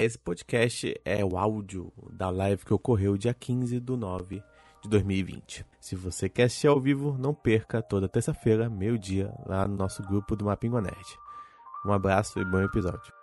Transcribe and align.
Esse 0.00 0.16
podcast 0.16 0.98
é 1.04 1.22
o 1.22 1.36
áudio 1.36 1.92
da 2.10 2.30
live 2.30 2.64
que 2.64 2.72
ocorreu 2.72 3.18
dia 3.18 3.34
15 3.34 3.78
do 3.80 3.98
9 3.98 4.42
de 4.82 4.88
2020. 4.88 5.66
Se 5.78 5.94
você 5.94 6.26
quer 6.26 6.44
assistir 6.44 6.68
ao 6.68 6.80
vivo, 6.80 7.18
não 7.18 7.34
perca 7.34 7.82
toda 7.82 8.08
terça-feira, 8.08 8.70
meio-dia, 8.70 9.30
lá 9.44 9.68
no 9.68 9.76
nosso 9.76 10.02
grupo 10.02 10.34
do 10.34 10.46
Mapingua 10.46 10.80
Nerd. 10.80 11.18
Um 11.84 11.92
abraço 11.92 12.40
e 12.40 12.44
bom 12.46 12.62
episódio. 12.62 13.19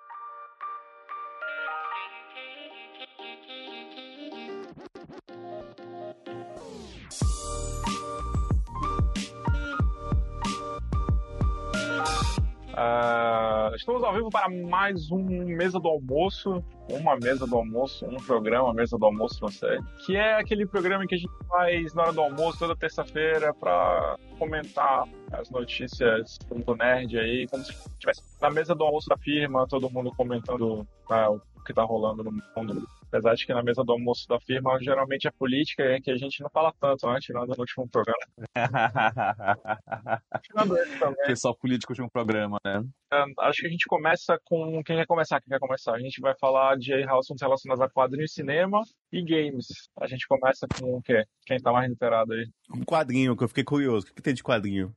Ao 14.07 14.13
vivo 14.13 14.29
para 14.29 14.47
mais 14.47 15.11
um 15.11 15.21
Mesa 15.21 15.79
do 15.81 15.87
Almoço, 15.89 16.63
uma 16.89 17.17
mesa 17.17 17.45
do 17.45 17.57
almoço, 17.57 18.05
um 18.05 18.15
programa 18.15 18.73
Mesa 18.73 18.97
do 18.97 19.05
Almoço, 19.05 19.41
não 19.41 19.49
sei, 19.49 19.79
que 20.05 20.15
é 20.15 20.35
aquele 20.35 20.65
programa 20.65 21.05
que 21.05 21.15
a 21.15 21.17
gente 21.17 21.29
faz 21.49 21.93
na 21.93 22.03
hora 22.03 22.13
do 22.13 22.21
almoço 22.21 22.57
toda 22.57 22.73
terça-feira 22.73 23.53
para 23.53 24.15
comentar 24.39 25.03
as 25.33 25.49
notícias 25.49 26.37
do 26.49 26.75
nerd 26.75 27.19
aí, 27.19 27.47
como 27.47 27.65
se 27.65 27.71
estivesse 27.71 28.23
na 28.41 28.49
mesa 28.49 28.73
do 28.73 28.85
almoço 28.85 29.09
da 29.09 29.17
firma, 29.17 29.67
todo 29.67 29.89
mundo 29.89 30.09
comentando 30.15 30.87
ah, 31.09 31.29
o 31.29 31.41
que 31.67 31.73
está 31.73 31.83
rolando 31.83 32.23
no 32.23 32.31
mundo 32.31 32.87
Apesar 33.07 33.35
de 33.35 33.45
que 33.45 33.53
na 33.53 33.63
mesa 33.63 33.83
do 33.83 33.91
almoço 33.93 34.27
da 34.27 34.39
firma, 34.39 34.77
geralmente 34.81 35.27
é 35.27 35.31
política 35.31 35.83
é 35.83 35.99
que 35.99 36.11
a 36.11 36.17
gente 36.17 36.41
não 36.41 36.49
fala 36.49 36.73
tanto, 36.79 37.07
né? 37.07 37.19
Tirando 37.21 37.49
no 37.49 37.59
último 37.59 37.87
programa. 37.87 38.19
Tirando 40.43 40.77
esse 40.77 40.99
também. 40.99 41.35
Só 41.35 41.53
político 41.53 41.93
de 41.93 42.01
um 42.01 42.09
programa, 42.09 42.57
né? 42.65 42.83
É, 43.13 43.23
acho 43.47 43.61
que 43.61 43.67
a 43.67 43.69
gente 43.69 43.85
começa 43.87 44.37
com. 44.43 44.83
Quem 44.83 44.97
quer 44.97 45.05
começar? 45.05 45.39
Quem 45.39 45.49
quer 45.49 45.59
começar? 45.59 45.93
A 45.93 45.99
gente 45.99 46.19
vai 46.19 46.33
falar 46.37 46.77
de 46.77 46.93
assuntos 47.03 47.41
relacionados 47.41 47.81
a 47.81 47.89
quadrinhos, 47.89 48.33
cinema 48.33 48.81
e 49.11 49.23
games. 49.23 49.67
A 49.99 50.07
gente 50.07 50.27
começa 50.27 50.67
com 50.77 50.97
o 50.97 51.01
quê? 51.01 51.23
Quem 51.45 51.57
tá 51.59 51.71
mais 51.71 51.89
inteirado 51.89 52.33
aí? 52.33 52.45
Um 52.75 52.83
quadrinho, 52.83 53.37
que 53.37 53.43
eu 53.45 53.47
fiquei 53.47 53.63
curioso. 53.63 54.05
O 54.07 54.13
que 54.13 54.21
tem 54.21 54.33
de 54.33 54.43
quadrinho? 54.43 54.93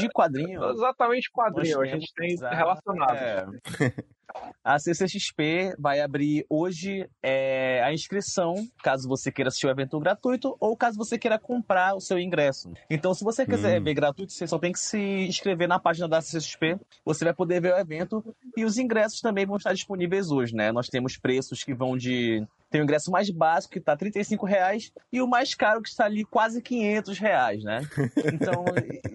De 0.00 0.08
quadrinho? 0.08 0.64
Exatamente 0.70 1.30
quadrinho. 1.30 1.80
A 1.80 1.86
gente 1.86 2.12
tem 2.14 2.36
relacionado. 2.36 3.14
É. 3.14 3.44
A 4.62 4.78
CCXP 4.78 5.74
vai 5.78 6.00
abrir 6.00 6.46
hoje 6.48 7.08
é, 7.22 7.82
a 7.84 7.92
inscrição, 7.92 8.54
caso 8.82 9.08
você 9.08 9.30
queira 9.30 9.48
assistir 9.48 9.66
o 9.66 9.70
evento 9.70 9.98
gratuito 10.00 10.56
ou 10.58 10.76
caso 10.76 10.96
você 10.96 11.18
queira 11.18 11.38
comprar 11.38 11.94
o 11.94 12.00
seu 12.00 12.18
ingresso. 12.18 12.72
Então, 12.88 13.12
se 13.14 13.22
você 13.22 13.44
quiser 13.44 13.80
hum. 13.80 13.84
ver 13.84 13.94
gratuito, 13.94 14.32
você 14.32 14.46
só 14.46 14.58
tem 14.58 14.72
que 14.72 14.78
se 14.78 14.98
inscrever 14.98 15.68
na 15.68 15.78
página 15.78 16.08
da 16.08 16.20
CCXP. 16.20 16.78
Você 17.04 17.24
vai 17.24 17.34
poder 17.34 17.60
ver 17.60 17.74
o 17.74 17.78
evento 17.78 18.24
e 18.56 18.64
os 18.64 18.78
ingressos 18.78 19.20
também 19.20 19.46
vão 19.46 19.56
estar 19.56 19.72
disponíveis 19.72 20.30
hoje, 20.30 20.54
né? 20.54 20.72
Nós 20.72 20.88
temos 20.88 21.16
preços 21.16 21.62
que 21.62 21.74
vão 21.74 21.96
de 21.96 22.46
tem 22.74 22.80
o 22.80 22.82
ingresso 22.82 23.08
mais 23.08 23.30
básico, 23.30 23.74
que 23.74 23.78
está 23.78 23.96
35 23.96 24.44
reais, 24.44 24.90
e 25.12 25.22
o 25.22 25.28
mais 25.28 25.54
caro, 25.54 25.80
que 25.80 25.88
está 25.88 26.06
ali 26.06 26.24
quase 26.24 26.60
500 26.60 27.18
reais, 27.20 27.62
né? 27.62 27.80
Então, 28.34 28.64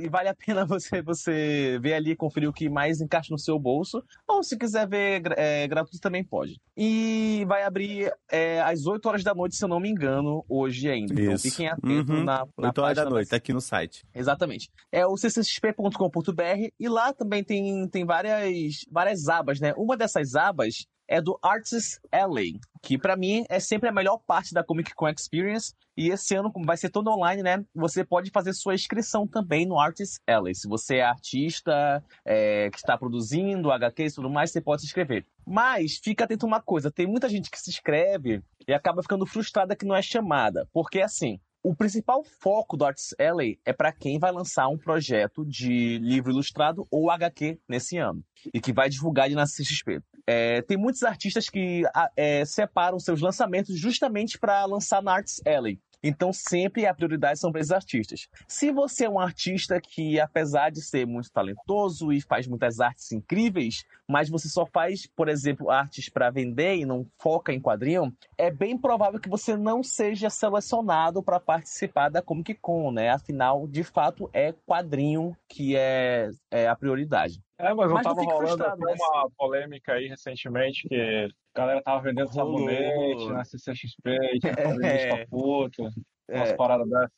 vale 0.09 0.29
a 0.29 0.33
pena 0.33 0.65
você, 0.65 1.01
você 1.01 1.77
ver 1.81 1.95
ali, 1.95 2.15
conferir 2.15 2.47
o 2.47 2.53
que 2.53 2.69
mais 2.69 3.01
encaixa 3.01 3.27
no 3.31 3.37
seu 3.37 3.59
bolso, 3.59 4.01
ou 4.25 4.41
se 4.41 4.57
quiser 4.57 4.87
ver 4.87 5.23
é, 5.35 5.67
gratuito 5.67 5.99
também 5.99 6.23
pode. 6.23 6.55
E 6.77 7.43
vai 7.49 7.63
abrir 7.63 8.13
é, 8.31 8.61
às 8.61 8.85
8 8.85 9.05
horas 9.09 9.23
da 9.25 9.35
noite, 9.35 9.57
se 9.57 9.65
eu 9.65 9.67
não 9.67 9.79
me 9.79 9.89
engano, 9.89 10.45
hoje 10.47 10.89
ainda. 10.89 11.13
Então 11.13 11.33
Isso. 11.33 11.49
fiquem 11.49 11.67
atentos 11.67 12.15
uhum. 12.15 12.23
na, 12.23 12.45
na 12.57 12.67
8 12.69 12.81
horas 12.81 12.95
da 12.95 13.09
noite, 13.09 13.35
aqui 13.35 13.51
no 13.51 13.59
site. 13.59 14.05
Exatamente. 14.15 14.69
É 14.89 15.05
o 15.05 15.15
ccxp.com.br 15.15 16.69
e 16.79 16.87
lá 16.87 17.11
também 17.11 17.43
tem, 17.43 17.85
tem 17.89 18.05
várias, 18.05 18.85
várias 18.89 19.27
abas, 19.27 19.59
né? 19.59 19.73
Uma 19.75 19.97
dessas 19.97 20.35
abas 20.35 20.85
é 21.09 21.19
do 21.19 21.37
Artists 21.41 21.99
Alley, 22.11 22.59
que 22.83 22.97
para 22.97 23.17
mim 23.17 23.43
é 23.49 23.59
sempre 23.59 23.89
a 23.89 23.91
melhor 23.91 24.19
parte 24.19 24.53
da 24.53 24.63
Comic 24.63 24.93
Con 24.93 25.09
Experience. 25.09 25.73
E 25.97 26.09
esse 26.11 26.33
ano, 26.35 26.51
como 26.51 26.65
vai 26.65 26.77
ser 26.77 26.89
todo 26.89 27.09
online, 27.09 27.43
né? 27.43 27.65
Você 27.75 28.05
pode 28.05 28.29
fazer 28.29 28.53
sua 28.53 28.75
inscrição 28.75 29.27
também 29.27 29.65
no 29.65 29.77
Artists 29.77 30.21
Alley. 30.27 30.53
Se 30.55 30.67
você 30.67 30.97
é 30.97 31.03
artista 31.03 32.01
é, 32.23 32.69
que 32.69 32.77
está 32.77 32.97
produzindo 32.97 33.71
HQs 33.71 34.13
e 34.13 34.15
tudo 34.15 34.29
mais, 34.29 34.51
você 34.51 34.61
pode 34.61 34.81
se 34.81 34.87
inscrever. 34.87 35.25
Mas 35.45 35.97
fica 35.97 36.23
atento 36.23 36.45
a 36.45 36.47
uma 36.47 36.61
coisa: 36.61 36.91
tem 36.91 37.07
muita 37.07 37.27
gente 37.27 37.49
que 37.49 37.59
se 37.59 37.71
inscreve 37.71 38.41
e 38.67 38.73
acaba 38.73 39.01
ficando 39.01 39.25
frustrada 39.25 39.75
que 39.75 39.85
não 39.85 39.95
é 39.95 40.01
chamada. 40.01 40.69
Porque 40.71 41.01
assim, 41.01 41.39
o 41.61 41.75
principal 41.75 42.23
foco 42.23 42.77
do 42.77 42.85
Arts 42.85 43.13
Alley 43.19 43.59
é 43.65 43.73
para 43.73 43.91
quem 43.91 44.17
vai 44.17 44.31
lançar 44.31 44.67
um 44.69 44.77
projeto 44.77 45.45
de 45.45 45.97
livro 45.99 46.31
ilustrado 46.31 46.87
ou 46.89 47.11
HQ 47.11 47.59
nesse 47.67 47.97
ano 47.97 48.23
e 48.53 48.61
que 48.61 48.71
vai 48.71 48.89
divulgar 48.89 49.25
ele 49.25 49.35
na 49.35 49.43
CXP. 49.43 50.01
É, 50.25 50.61
tem 50.61 50.77
muitos 50.77 51.03
artistas 51.03 51.49
que 51.49 51.83
é, 52.15 52.45
separam 52.45 52.99
seus 52.99 53.19
lançamentos 53.19 53.77
justamente 53.77 54.37
para 54.37 54.63
lançar 54.65 55.01
na 55.01 55.13
Arts 55.13 55.41
Alley. 55.45 55.79
Então, 56.01 56.31
sempre 56.31 56.85
a 56.85 56.93
prioridade 56.93 57.39
são 57.39 57.51
para 57.51 57.61
esses 57.61 57.71
artistas. 57.71 58.27
Se 58.47 58.71
você 58.71 59.05
é 59.05 59.09
um 59.09 59.19
artista 59.19 59.79
que, 59.81 60.19
apesar 60.19 60.71
de 60.71 60.81
ser 60.81 61.05
muito 61.05 61.31
talentoso 61.31 62.11
e 62.11 62.21
faz 62.21 62.47
muitas 62.47 62.79
artes 62.79 63.11
incríveis, 63.11 63.83
mas 64.07 64.29
você 64.29 64.47
só 64.47 64.65
faz, 64.65 65.05
por 65.07 65.27
exemplo, 65.27 65.69
artes 65.69 66.09
para 66.09 66.29
vender 66.29 66.77
e 66.77 66.85
não 66.85 67.05
foca 67.17 67.53
em 67.53 67.59
quadrinho, 67.59 68.13
é 68.37 68.49
bem 68.49 68.77
provável 68.77 69.19
que 69.19 69.29
você 69.29 69.57
não 69.57 69.83
seja 69.83 70.29
selecionado 70.29 71.21
para 71.21 71.39
participar 71.39 72.09
da 72.09 72.21
Comic 72.21 72.55
Con, 72.55 72.91
né? 72.91 73.09
Afinal, 73.09 73.67
de 73.67 73.83
fato, 73.83 74.29
é 74.33 74.53
quadrinho 74.65 75.35
que 75.47 75.75
é, 75.75 76.29
é 76.49 76.67
a 76.67 76.75
prioridade. 76.75 77.41
É, 77.57 77.73
mas, 77.73 77.91
mas 77.91 78.05
eu 78.05 78.15
tava 78.15 78.21
rolando 78.21 78.63
uma 78.63 79.29
polêmica 79.37 79.93
aí 79.93 80.07
recentemente 80.07 80.87
que 80.87 81.27
galera 81.59 81.81
tava 81.81 82.01
vendendo 82.01 82.33
sabonete 82.33 83.27
na 83.29 83.43
CCXP, 83.43 84.17
é. 84.83 85.25
puta. 85.27 85.91
É, 86.31 86.55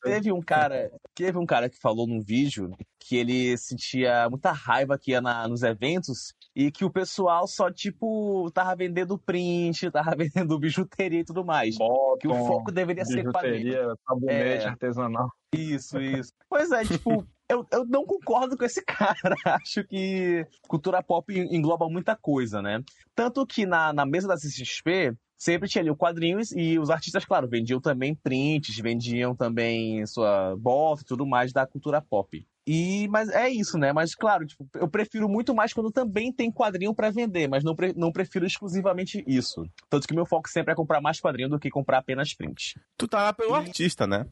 teve 0.02 0.32
um 0.32 0.40
cara, 0.40 0.90
teve 1.14 1.36
um 1.36 1.44
cara 1.44 1.68
que 1.68 1.78
falou 1.78 2.06
num 2.06 2.22
vídeo 2.22 2.74
que 2.98 3.16
ele 3.16 3.58
sentia 3.58 4.28
muita 4.30 4.52
raiva 4.52 4.98
que 4.98 5.10
ia 5.10 5.20
na, 5.20 5.46
nos 5.46 5.62
eventos 5.62 6.32
e 6.56 6.70
que 6.70 6.84
o 6.84 6.90
pessoal 6.90 7.46
só, 7.46 7.70
tipo, 7.70 8.50
tava 8.52 8.74
vendendo 8.74 9.18
print, 9.18 9.90
tava 9.92 10.16
vendendo 10.16 10.58
bijuteria 10.58 11.20
e 11.20 11.24
tudo 11.24 11.44
mais. 11.44 11.76
Bottom, 11.76 12.18
que 12.18 12.28
o 12.28 12.34
foco 12.46 12.72
deveria 12.72 13.04
ser 13.04 13.22
bijuteria, 13.22 13.94
sabonete 14.06 14.64
é, 14.64 14.68
artesanal. 14.68 15.30
Isso, 15.54 16.00
isso. 16.00 16.32
Pois 16.48 16.70
é, 16.72 16.82
tipo, 16.84 17.26
eu, 17.52 17.66
eu 17.70 17.84
não 17.84 18.04
concordo 18.04 18.56
com 18.56 18.64
esse 18.64 18.82
cara. 18.86 19.36
Acho 19.44 19.84
que 19.84 20.46
cultura 20.68 21.02
pop 21.02 21.32
engloba 21.32 21.88
muita 21.88 22.16
coisa, 22.16 22.62
né? 22.62 22.82
Tanto 23.14 23.46
que 23.46 23.66
na, 23.66 23.92
na 23.92 24.06
mesa 24.06 24.28
da 24.28 24.36
CCXP, 24.36 25.16
sempre 25.36 25.68
tinha 25.68 25.82
ali 25.82 25.90
o 25.90 25.96
quadrinhos 25.96 26.52
e 26.52 26.78
os 26.78 26.88
artistas, 26.88 27.24
claro, 27.24 27.48
vendiam 27.48 27.80
também 27.80 28.14
prints, 28.14 28.76
vendiam 28.78 29.34
também 29.34 30.06
sua 30.06 30.56
bota 30.56 31.02
e 31.02 31.04
tudo 31.04 31.26
mais 31.26 31.52
da 31.52 31.66
cultura 31.66 32.00
pop. 32.00 32.46
E, 32.64 33.08
mas 33.08 33.28
é 33.28 33.48
isso, 33.48 33.76
né? 33.76 33.92
Mas 33.92 34.14
claro, 34.14 34.46
tipo, 34.46 34.64
eu 34.74 34.88
prefiro 34.88 35.28
muito 35.28 35.52
mais 35.52 35.72
quando 35.72 35.90
também 35.90 36.32
tem 36.32 36.50
quadrinho 36.50 36.94
para 36.94 37.10
vender, 37.10 37.48
mas 37.48 37.64
não, 37.64 37.74
pre 37.74 37.92
não 37.96 38.12
prefiro 38.12 38.46
exclusivamente 38.46 39.22
isso. 39.26 39.64
Tanto 39.90 40.06
que 40.06 40.14
meu 40.14 40.24
foco 40.24 40.48
sempre 40.48 40.72
é 40.72 40.76
comprar 40.76 41.00
mais 41.00 41.20
quadrinho 41.20 41.48
do 41.48 41.58
que 41.58 41.70
comprar 41.70 41.98
apenas 41.98 42.32
print. 42.34 42.80
Tu 42.96 43.08
tá 43.08 43.22
lá 43.24 43.32
pelo 43.32 43.56
e... 43.56 43.58
artista, 43.58 44.06
né? 44.06 44.26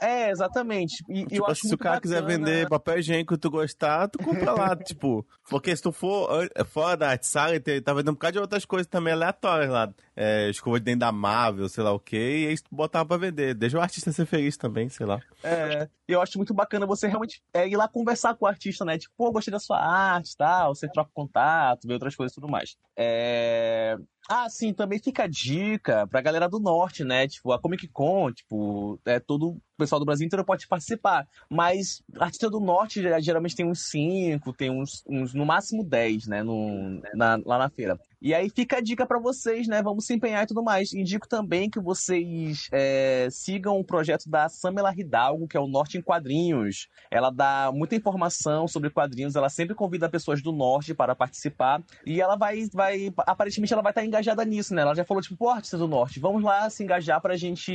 É, 0.00 0.30
exatamente. 0.30 1.04
E, 1.08 1.26
tipo, 1.26 1.34
eu 1.34 1.46
acho 1.46 1.68
se 1.68 1.74
o 1.74 1.78
cara 1.78 1.96
bacana... 1.96 2.00
quiser 2.00 2.24
vender 2.24 2.68
papel 2.68 2.98
higiênico 2.98 3.34
e 3.34 3.38
tu 3.38 3.50
gostar, 3.50 4.08
tu 4.08 4.18
compra 4.18 4.52
lá, 4.52 4.74
tipo. 4.76 5.26
Porque 5.48 5.74
se 5.76 5.82
tu 5.82 5.92
for 5.92 6.48
fora 6.66 6.96
da 6.96 7.10
arte 7.10 7.26
sala, 7.26 7.60
tá 7.60 7.92
vendendo 7.92 8.10
um 8.10 8.14
bocado 8.14 8.32
de 8.32 8.38
outras 8.38 8.64
coisas 8.64 8.86
também 8.86 9.12
aleatórias 9.12 9.68
lá. 9.68 9.92
É, 10.16 10.48
escova 10.48 10.78
de 10.78 10.84
dentro 10.84 11.00
da 11.00 11.12
Marvel, 11.12 11.68
sei 11.68 11.84
lá 11.84 11.92
o 11.92 12.00
quê, 12.00 12.44
e 12.44 12.46
aí 12.48 12.56
tu 12.56 12.68
botava 12.70 13.06
pra 13.06 13.16
vender. 13.16 13.54
Deixa 13.54 13.76
o 13.76 13.80
artista 13.80 14.12
ser 14.12 14.26
feliz 14.26 14.56
também, 14.56 14.88
sei 14.88 15.06
lá. 15.06 15.20
É, 15.42 15.88
eu 16.08 16.20
acho 16.20 16.38
muito 16.38 16.54
bacana 16.54 16.86
você 16.86 17.06
realmente 17.06 17.42
é, 17.52 17.68
ir 17.68 17.76
lá 17.76 17.88
conversar 17.88 18.34
com 18.34 18.44
o 18.44 18.48
artista, 18.48 18.84
né? 18.84 18.98
Tipo, 18.98 19.14
pô, 19.16 19.30
gostei 19.32 19.52
da 19.52 19.58
sua 19.58 19.78
arte 19.78 20.32
e 20.32 20.36
tal, 20.36 20.74
você 20.74 20.88
troca 20.88 21.10
contato, 21.12 21.86
vê 21.86 21.94
outras 21.94 22.14
coisas 22.14 22.32
e 22.32 22.40
tudo 22.40 22.50
mais. 22.50 22.76
É... 22.96 23.96
Ah, 24.28 24.48
sim, 24.48 24.72
também 24.72 24.98
fica 25.00 25.24
a 25.24 25.26
dica 25.26 26.06
pra 26.06 26.20
galera 26.20 26.48
do 26.48 26.60
norte, 26.60 27.02
né? 27.02 27.26
Tipo, 27.26 27.52
a 27.52 27.60
Comic 27.60 27.88
Con, 27.88 28.32
tipo, 28.32 29.00
é 29.04 29.18
todo 29.18 29.50
o 29.50 29.60
pessoal 29.76 29.98
do 29.98 30.04
Brasil 30.04 30.26
inteiro 30.26 30.44
pode 30.44 30.68
participar. 30.68 31.26
Mas 31.50 32.00
artista 32.18 32.48
do 32.48 32.60
norte 32.60 33.02
geralmente 33.20 33.56
tem 33.56 33.66
uns 33.66 33.88
5, 33.88 34.52
tem 34.52 34.70
uns, 34.70 35.02
uns 35.08 35.34
no 35.34 35.44
máximo 35.44 35.82
10, 35.82 36.26
né? 36.26 36.42
No, 36.44 37.00
na, 37.14 37.40
lá 37.44 37.58
na 37.58 37.70
feira. 37.70 37.98
E 38.20 38.34
aí 38.34 38.50
fica 38.50 38.78
a 38.78 38.80
dica 38.80 39.06
para 39.06 39.18
vocês, 39.18 39.66
né? 39.66 39.82
Vamos 39.82 40.04
se 40.04 40.14
empenhar 40.14 40.44
e 40.44 40.46
tudo 40.46 40.62
mais. 40.62 40.92
Indico 40.92 41.26
também 41.28 41.70
que 41.70 41.80
vocês 41.80 42.68
é, 42.70 43.28
sigam 43.30 43.78
o 43.78 43.84
projeto 43.84 44.28
da 44.28 44.48
Samela 44.48 44.92
Hidalgo, 44.94 45.48
que 45.48 45.56
é 45.56 45.60
o 45.60 45.66
Norte 45.66 45.96
em 45.96 46.02
Quadrinhos. 46.02 46.88
Ela 47.10 47.30
dá 47.30 47.70
muita 47.72 47.96
informação 47.96 48.68
sobre 48.68 48.90
quadrinhos, 48.90 49.36
ela 49.36 49.48
sempre 49.48 49.74
convida 49.74 50.08
pessoas 50.08 50.42
do 50.42 50.52
Norte 50.52 50.94
para 50.94 51.14
participar. 51.14 51.82
E 52.04 52.20
ela 52.20 52.36
vai, 52.36 52.68
vai 52.72 53.12
aparentemente, 53.18 53.72
ela 53.72 53.82
vai 53.82 53.92
estar 53.92 54.04
engajada 54.04 54.44
nisso, 54.44 54.74
né? 54.74 54.82
Ela 54.82 54.94
já 54.94 55.04
falou, 55.04 55.22
tipo, 55.22 55.36
pô, 55.36 55.48
artista 55.48 55.78
do 55.78 55.88
Norte, 55.88 56.20
vamos 56.20 56.42
lá 56.42 56.68
se 56.68 56.82
engajar 56.82 57.20
pra 57.20 57.36
gente 57.36 57.72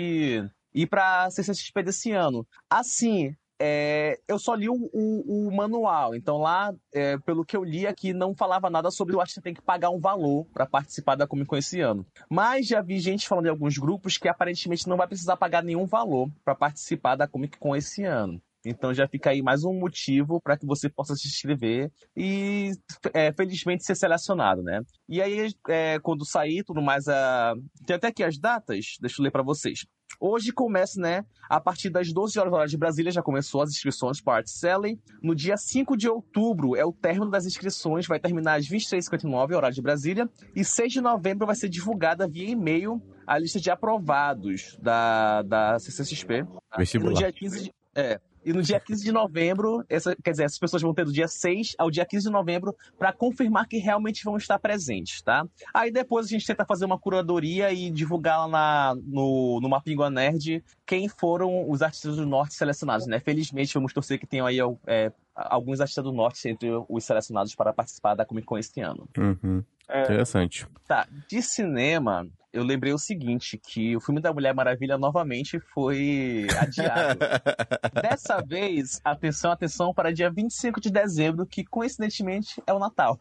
ir 0.75 0.88
pra 0.88 1.30
CCXP 1.31 1.83
desse 1.83 2.12
ano. 2.12 2.45
Assim, 2.69 3.36
é, 3.60 4.19
eu 4.28 4.38
só 4.38 4.54
li 4.54 4.69
o, 4.69 4.90
o, 4.94 5.48
o 5.48 5.56
manual. 5.56 6.16
Então 6.16 6.38
lá, 6.38 6.74
é, 6.94 7.18
pelo 7.19 7.46
que 7.46 7.56
eu 7.56 7.63
li 7.63 7.88
aqui, 7.88 8.13
não 8.13 8.36
falava 8.36 8.69
nada 8.69 8.92
sobre 8.92 9.16
o 9.16 9.19
artista 9.19 9.42
tem 9.42 9.54
que 9.54 9.62
pagar 9.62 9.90
um 9.90 10.00
valor 10.00 10.46
para 10.54 10.66
participar 10.66 11.16
da 11.16 11.28
Comic 11.28 11.48
Con 11.48 11.57
esse 11.57 11.80
ano. 11.80 12.06
Mas 12.30 12.68
já 12.68 12.81
vi 12.81 13.00
gente 13.00 13.28
falando 13.28 13.48
em 13.48 13.50
alguns 13.50 13.78
grupos 13.78 14.18
que 14.18 14.28
aparentemente 14.28 14.88
não 14.88 14.98
vai 14.98 15.07
precisar 15.07 15.38
pagar 15.38 15.63
nenhum 15.63 15.86
valor 15.86 16.30
para 16.44 16.56
participar 16.56 17.16
da 17.16 17.28
Comic 17.28 17.57
Con 17.57 17.75
esse 17.75 18.04
ano. 18.04 18.42
Então 18.66 18.94
já 18.94 19.07
fica 19.07 19.30
aí 19.30 19.42
mais 19.42 19.63
um 19.63 19.74
motivo 19.74 20.42
para 20.42 20.57
que 20.57 20.66
você 20.66 20.90
possa 20.90 21.16
se 21.16 21.28
inscrever 21.28 21.92
e, 22.18 22.72
é, 23.13 23.31
felizmente, 23.31 23.86
ser 23.86 23.96
selecionado, 23.96 24.63
né? 24.63 24.81
E 25.07 25.22
aí, 25.22 25.54
é, 25.69 26.00
quando 26.00 26.25
sair, 26.25 26.63
tudo 26.63 26.81
mais, 26.81 27.07
a... 27.07 27.54
tem 27.86 27.96
até 27.96 28.07
aqui 28.07 28.24
as 28.24 28.40
datas, 28.40 28.98
deixa 29.00 29.22
eu 29.22 29.24
ler 29.24 29.31
para 29.31 29.44
vocês. 29.44 29.86
Hoje 30.20 30.52
começa, 30.52 31.00
né? 31.00 31.26
A 31.50 31.60
partir 31.60 31.90
das 31.90 32.12
12 32.12 32.40
horas, 32.40 32.54
horas 32.54 32.72
de 32.72 32.78
Brasília, 32.78 33.12
já 33.12 33.22
começou 33.22 33.62
as 33.62 33.70
inscrições 33.70 34.22
para 34.22 34.38
Art 34.38 34.48
Selling. 34.48 35.00
No 35.22 35.36
dia 35.36 35.58
5 35.58 35.96
de 35.96 36.10
outubro 36.10 36.76
é 36.76 36.86
o 36.86 36.92
término 36.92 37.30
das 37.30 37.46
inscrições, 37.46 38.08
vai 38.08 38.20
terminar 38.20 38.56
às 38.56 38.68
23h59, 38.68 39.56
horário 39.56 39.76
de 39.76 39.82
Brasília. 39.82 40.30
E 40.56 40.64
6 40.64 40.94
de 40.94 41.02
novembro 41.02 41.46
vai 41.46 41.56
ser 41.56 41.70
divulgada 41.70 42.28
via 42.28 42.50
e-mail 42.50 43.02
a 43.26 43.38
lista 43.38 43.60
de 43.60 43.70
aprovados 43.72 44.78
da, 44.82 45.42
da 45.42 45.80
CCXP. 45.80 46.46
Vestibular. 46.78 47.12
No 47.12 47.18
dia 47.18 47.32
15 47.32 47.64
de, 47.64 47.74
é, 47.96 48.20
e 48.45 48.53
no 48.53 48.62
dia 48.62 48.80
15 48.80 49.03
de 49.03 49.12
novembro, 49.12 49.83
essa, 49.89 50.15
quer 50.15 50.31
dizer, 50.31 50.44
essas 50.44 50.59
pessoas 50.59 50.83
vão 50.83 50.94
ter 50.94 51.03
do 51.03 51.12
dia 51.12 51.27
6 51.27 51.74
ao 51.80 51.89
dia 51.89 52.06
15 52.06 52.27
de 52.27 52.31
novembro 52.31 52.75
para 52.97 53.12
confirmar 53.12 53.68
que 53.68 53.77
realmente 53.77 54.24
vão 54.24 54.38
estar 54.38 54.59
presentes, 54.59 55.21
tá? 55.24 55.45
Aí 55.74 55.92
depois 55.92 56.27
a 56.27 56.30
gente 56.30 56.45
tenta 56.45 56.63
fazer 56.63 56.86
uma 56.86 57.00
curadoria 57.00 57.74
e 57.74 57.89
divulgar 57.89 58.39
lá 58.42 58.47
na, 58.47 58.95
no, 59.03 59.59
no 59.59 59.68
Mapingua 59.68 60.12
Nerd 60.12 60.63
quem 60.86 61.09
foram 61.09 61.68
os 61.68 61.81
artistas 61.81 62.18
do 62.18 62.25
Norte 62.25 62.53
selecionados, 62.53 63.07
né? 63.07 63.19
Felizmente, 63.19 63.74
vamos 63.74 63.92
torcer 63.92 64.19
que 64.19 64.27
tenham 64.27 64.45
aí 64.45 64.59
é, 64.86 65.12
alguns 65.36 65.82
artistas 65.82 66.04
do 66.04 66.14
Norte 66.14 66.48
entre 66.48 66.70
os 66.88 67.04
selecionados 67.04 67.54
para 67.54 67.74
participar 67.74 68.16
da 68.16 68.26
Comic 68.26 68.48
Con 68.48 68.58
este 68.58 68.82
ano. 68.82 69.08
Uhum. 69.18 69.64
É... 69.88 70.04
Interessante. 70.04 70.66
Tá, 70.88 71.08
de 71.30 71.42
cinema, 71.42 72.28
eu 72.56 72.64
lembrei 72.64 72.94
o 72.94 72.98
seguinte, 72.98 73.58
que 73.58 73.96
o 73.98 74.00
filme 74.00 74.22
da 74.22 74.34
Mulher 74.34 74.54
Maravilha 74.56 74.98
novamente 74.98 75.60
foi 75.60 76.48
adiado. 76.58 77.20
Dessa 78.02 78.42
vez, 78.42 79.02
atenção, 79.04 79.52
atenção, 79.52 79.94
para 79.94 80.14
dia 80.14 80.32
25 80.32 80.80
de 80.80 80.90
dezembro, 80.90 81.46
que 81.46 81.66
coincidentemente 81.66 82.64
é 82.66 82.74
o 82.74 82.80
Natal. 82.80 83.20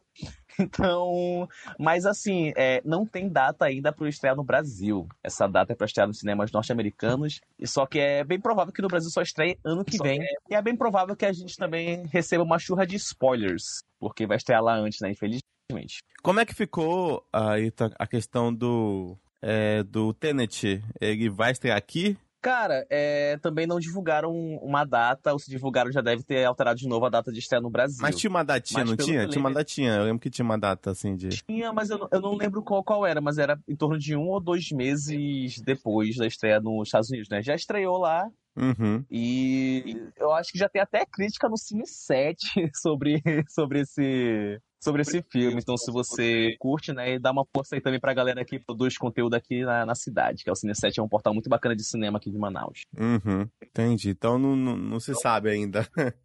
Então, 0.58 1.48
mas 1.78 2.06
assim, 2.06 2.52
é, 2.56 2.80
não 2.84 3.04
tem 3.06 3.28
data 3.28 3.64
ainda 3.64 3.92
para 3.92 4.08
estrear 4.08 4.36
no 4.36 4.44
Brasil. 4.44 5.08
Essa 5.22 5.46
data 5.46 5.72
é 5.72 5.76
para 5.76 5.86
estrear 5.86 6.06
nos 6.06 6.18
cinemas 6.18 6.52
norte-americanos, 6.52 7.40
e 7.58 7.66
só 7.66 7.86
que 7.86 7.98
é 7.98 8.24
bem 8.24 8.40
provável 8.40 8.72
que 8.72 8.82
no 8.82 8.88
Brasil 8.88 9.10
só 9.10 9.22
estreie 9.22 9.58
ano 9.64 9.84
que 9.84 9.98
vem. 9.98 10.20
E 10.48 10.54
é 10.54 10.62
bem 10.62 10.76
provável 10.76 11.16
que 11.16 11.26
a 11.26 11.32
gente 11.32 11.56
também 11.56 12.06
receba 12.06 12.42
uma 12.42 12.58
churra 12.58 12.86
de 12.86 12.96
spoilers, 12.96 13.82
porque 13.98 14.26
vai 14.26 14.36
estrear 14.36 14.62
lá 14.62 14.76
antes, 14.76 15.00
né? 15.00 15.10
Infelizmente. 15.10 15.98
Como 16.22 16.40
é 16.40 16.46
que 16.46 16.54
ficou 16.54 17.26
aí 17.32 17.72
a 17.98 18.06
questão 18.06 18.54
do 18.54 19.16
é, 19.42 19.82
do 19.82 20.14
Tenet, 20.14 20.82
ele 21.00 21.28
vai 21.28 21.52
estrear 21.52 21.76
aqui? 21.76 22.16
Cara, 22.44 22.86
é, 22.90 23.38
também 23.38 23.66
não 23.66 23.80
divulgaram 23.80 24.30
uma 24.60 24.84
data, 24.84 25.32
ou 25.32 25.38
se 25.38 25.48
divulgaram 25.48 25.90
já 25.90 26.02
deve 26.02 26.22
ter 26.22 26.44
alterado 26.44 26.78
de 26.78 26.86
novo 26.86 27.06
a 27.06 27.08
data 27.08 27.32
de 27.32 27.38
estreia 27.38 27.62
no 27.62 27.70
Brasil. 27.70 28.02
Mas 28.02 28.16
tinha 28.16 28.28
uma 28.28 28.44
datinha, 28.44 28.80
mas 28.80 28.90
não 28.90 28.96
tinha? 28.98 29.26
Tinha 29.26 29.40
uma 29.40 29.50
datinha, 29.50 29.92
eu 29.94 30.04
lembro 30.04 30.20
que 30.20 30.28
tinha 30.28 30.44
uma 30.44 30.58
data 30.58 30.90
assim 30.90 31.16
de. 31.16 31.30
Tinha, 31.30 31.72
mas 31.72 31.88
eu, 31.88 32.06
eu 32.12 32.20
não 32.20 32.36
lembro 32.36 32.62
qual, 32.62 32.84
qual 32.84 33.06
era, 33.06 33.18
mas 33.18 33.38
era 33.38 33.58
em 33.66 33.74
torno 33.74 33.98
de 33.98 34.14
um 34.14 34.28
ou 34.28 34.38
dois 34.40 34.70
meses 34.72 35.58
depois 35.62 36.16
da 36.16 36.26
estreia 36.26 36.60
nos 36.60 36.88
Estados 36.88 37.08
Unidos, 37.08 37.30
né? 37.30 37.42
Já 37.42 37.54
estreou 37.54 37.96
lá, 37.96 38.30
Uhum. 38.56 39.04
E 39.10 40.10
eu 40.16 40.32
acho 40.32 40.52
que 40.52 40.58
já 40.58 40.68
tem 40.68 40.80
até 40.80 41.04
crítica 41.04 41.48
no 41.48 41.56
Cine 41.56 41.86
7 41.86 42.38
sobre, 42.74 43.20
sobre 43.48 43.80
esse, 43.80 44.60
sobre 44.82 45.02
esse 45.02 45.22
filme. 45.22 45.60
Então, 45.60 45.76
se 45.76 45.90
você 45.90 46.54
curte, 46.58 46.92
né, 46.92 47.18
dá 47.18 47.32
uma 47.32 47.46
força 47.54 47.74
aí 47.74 47.80
também 47.80 47.98
pra 47.98 48.14
galera 48.14 48.44
que 48.44 48.58
produz 48.58 48.96
conteúdo 48.96 49.34
aqui 49.34 49.64
na, 49.64 49.86
na 49.86 49.94
cidade, 49.94 50.44
que 50.44 50.50
é 50.50 50.52
o 50.52 50.56
Cine 50.56 50.74
7, 50.74 51.00
é 51.00 51.02
um 51.02 51.08
portal 51.08 51.32
muito 51.32 51.48
bacana 51.48 51.74
de 51.74 51.84
cinema 51.84 52.18
aqui 52.18 52.30
de 52.30 52.38
Manaus. 52.38 52.82
Uhum. 52.96 53.48
Entendi. 53.62 54.10
Então 54.10 54.38
não, 54.38 54.54
não, 54.54 54.76
não 54.76 55.00
se 55.00 55.14
sabe 55.14 55.50
ainda. 55.50 55.88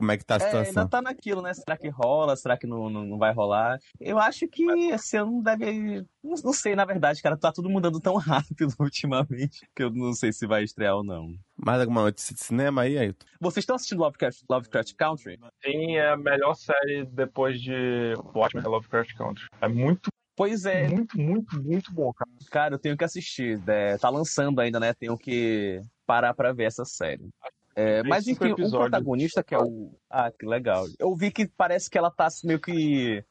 Como 0.00 0.12
é 0.12 0.16
que 0.16 0.24
tá 0.24 0.36
a 0.36 0.40
situação? 0.40 0.62
É, 0.62 0.68
ainda 0.68 0.88
tá 0.88 1.02
naquilo, 1.02 1.42
né? 1.42 1.52
Será 1.52 1.76
que 1.76 1.88
rola? 1.90 2.34
Será 2.34 2.56
que 2.56 2.66
não, 2.66 2.88
não, 2.88 3.04
não 3.04 3.18
vai 3.18 3.34
rolar? 3.34 3.78
Eu 4.00 4.18
acho 4.18 4.48
que 4.48 4.64
esse 4.92 5.18
ano 5.18 5.42
deve. 5.42 6.06
Não, 6.24 6.34
não, 6.42 6.52
sei, 6.54 6.74
na 6.74 6.86
verdade, 6.86 7.20
cara. 7.20 7.36
Tá 7.36 7.52
tudo 7.52 7.68
mudando 7.68 8.00
tão 8.00 8.16
rápido 8.16 8.72
ultimamente 8.78 9.60
que 9.76 9.82
eu 9.82 9.90
não 9.90 10.14
sei 10.14 10.32
se 10.32 10.46
vai 10.46 10.64
estrear 10.64 10.96
ou 10.96 11.04
não. 11.04 11.34
Mais 11.64 11.80
alguma 11.80 12.02
notícia 12.02 12.34
de 12.34 12.40
cinema 12.40 12.82
aí, 12.82 12.96
Ailton? 12.96 13.26
Vocês 13.40 13.62
estão 13.62 13.76
assistindo 13.76 14.00
Lovecraft, 14.00 14.42
Lovecraft 14.48 14.94
Country? 14.94 15.38
Sim, 15.62 15.96
é 15.96 16.10
a 16.10 16.16
melhor 16.16 16.54
série 16.54 17.04
depois 17.06 17.60
de 17.60 18.14
Watchmen, 18.34 18.64
Lovecraft 18.64 19.14
Country. 19.16 19.44
É 19.60 19.68
muito 19.68 20.10
Pois 20.40 20.64
é. 20.64 20.88
Muito, 20.88 21.20
muito, 21.20 21.62
muito 21.62 21.92
bom, 21.92 22.10
cara. 22.14 22.30
Cara, 22.50 22.74
eu 22.76 22.78
tenho 22.78 22.96
que 22.96 23.04
assistir. 23.04 23.60
É, 23.66 23.98
tá 23.98 24.08
lançando 24.08 24.58
ainda, 24.58 24.80
né? 24.80 24.94
Tenho 24.94 25.18
que 25.18 25.82
parar 26.06 26.32
pra 26.32 26.50
ver 26.50 26.64
essa 26.64 26.82
série. 26.82 27.28
É, 27.76 28.02
mas 28.04 28.26
enfim, 28.26 28.52
o 28.52 28.70
protagonista 28.70 29.42
que 29.42 29.54
é 29.54 29.58
o. 29.58 29.94
Ah, 30.08 30.30
que 30.32 30.46
legal. 30.46 30.86
Eu 30.98 31.14
vi 31.14 31.30
que 31.30 31.46
parece 31.46 31.90
que 31.90 31.98
ela 31.98 32.10
tá 32.10 32.28
meio 32.42 32.58
que. 32.58 33.22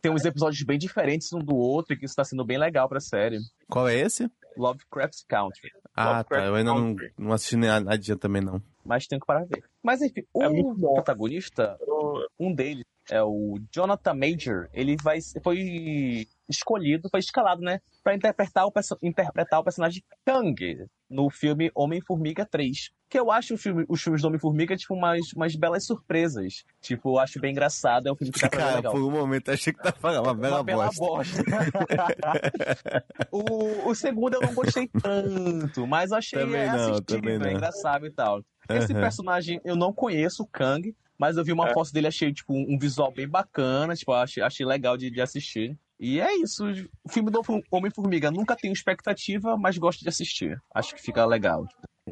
Tem 0.00 0.10
uns 0.10 0.24
episódios 0.24 0.62
bem 0.62 0.78
diferentes 0.78 1.30
um 1.34 1.38
do 1.38 1.54
outro 1.54 1.92
e 1.92 1.98
que 1.98 2.06
isso 2.06 2.16
tá 2.16 2.24
sendo 2.24 2.46
bem 2.46 2.56
legal 2.56 2.88
pra 2.88 2.98
série. 2.98 3.38
Qual 3.68 3.86
é 3.86 3.96
esse? 3.96 4.30
Lovecraft 4.56 5.20
Country. 5.28 5.70
Ah, 5.94 6.18
Lovecraft 6.18 6.42
tá. 6.42 6.48
Eu 6.48 6.54
ainda 6.56 6.74
não, 6.74 6.96
não 7.16 7.32
assisti 7.32 7.56
nada 7.56 8.16
também, 8.18 8.42
não. 8.42 8.60
Mas 8.84 9.06
tenho 9.06 9.20
que 9.20 9.26
parar 9.26 9.44
ver. 9.44 9.64
Mas 9.82 10.02
enfim, 10.02 10.22
é 10.40 10.48
o 10.48 10.74
protagonista, 10.74 11.78
um 12.38 12.54
deles, 12.54 12.84
é 13.08 13.22
o 13.22 13.58
Jonathan 13.72 14.14
Major, 14.14 14.68
ele 14.72 14.96
vai, 15.02 15.18
foi 15.42 16.26
escolhido, 16.48 17.08
foi 17.08 17.20
escalado, 17.20 17.60
né, 17.62 17.80
para 18.02 18.14
interpretar 18.14 18.66
o, 18.66 18.72
interpretar 19.02 19.60
o 19.60 19.64
personagem 19.64 20.02
Kang 20.24 20.86
no 21.08 21.30
filme 21.30 21.70
Homem-Formiga 21.74 22.44
3. 22.44 22.90
Que 23.08 23.18
eu 23.18 23.30
acho 23.30 23.56
filme, 23.56 23.84
os 23.88 24.02
filmes 24.02 24.20
do 24.22 24.28
Homem-Formiga, 24.28 24.76
tipo, 24.76 24.94
umas, 24.94 25.32
umas 25.34 25.54
belas 25.54 25.86
surpresas. 25.86 26.64
Tipo, 26.80 27.14
eu 27.14 27.18
acho 27.20 27.40
bem 27.40 27.52
engraçado, 27.52 28.08
é 28.08 28.12
um 28.12 28.16
filme 28.16 28.32
que 28.32 28.40
tá 28.40 28.48
Cara, 28.48 28.76
legal. 28.76 28.92
por 28.92 29.02
um 29.02 29.10
momento 29.10 29.50
achei 29.50 29.72
que 29.72 29.82
tá 29.82 29.92
falando 29.92 30.24
uma 30.26 30.34
bela 30.34 30.56
uma 30.58 30.64
bela 30.64 30.90
bosta. 30.96 31.42
bosta. 31.44 31.44
o, 33.30 33.88
o 33.90 33.94
segundo 33.94 34.34
eu 34.34 34.42
não 34.42 34.54
gostei 34.54 34.88
tanto, 34.88 35.86
mas 35.86 36.12
achei 36.12 36.38
Também 36.40 36.60
é, 36.62 36.66
não, 36.66 36.74
assistível, 36.74 37.02
também 37.04 37.34
é 37.34 37.38
não. 37.38 37.50
engraçado 37.50 38.06
e 38.06 38.10
tal. 38.10 38.42
Esse 38.68 38.92
Uhum. 38.94 39.00
personagem 39.00 39.60
eu 39.64 39.76
não 39.76 39.92
conheço, 39.92 40.42
o 40.42 40.46
Kang, 40.46 40.94
mas 41.18 41.36
eu 41.36 41.44
vi 41.44 41.52
uma 41.52 41.68
É. 41.68 41.74
foto 41.74 41.92
dele, 41.92 42.06
achei 42.08 42.32
tipo 42.32 42.52
um 42.54 42.78
visual 42.78 43.12
bem 43.12 43.28
bacana, 43.28 43.94
tipo, 43.94 44.12
achei, 44.12 44.42
achei 44.42 44.64
legal 44.66 44.96
de, 44.96 45.10
de 45.10 45.20
assistir. 45.20 45.78
E 45.98 46.20
é 46.20 46.34
isso, 46.36 46.64
o 47.04 47.08
filme 47.08 47.30
do 47.30 47.40
Homem-Formiga 47.70 48.30
nunca 48.30 48.56
tenho 48.56 48.72
expectativa, 48.72 49.56
mas 49.56 49.78
gosto 49.78 50.00
de 50.02 50.08
assistir. 50.08 50.58
Acho 50.74 50.94
que 50.94 51.00
fica 51.00 51.24
legal. 51.24 51.66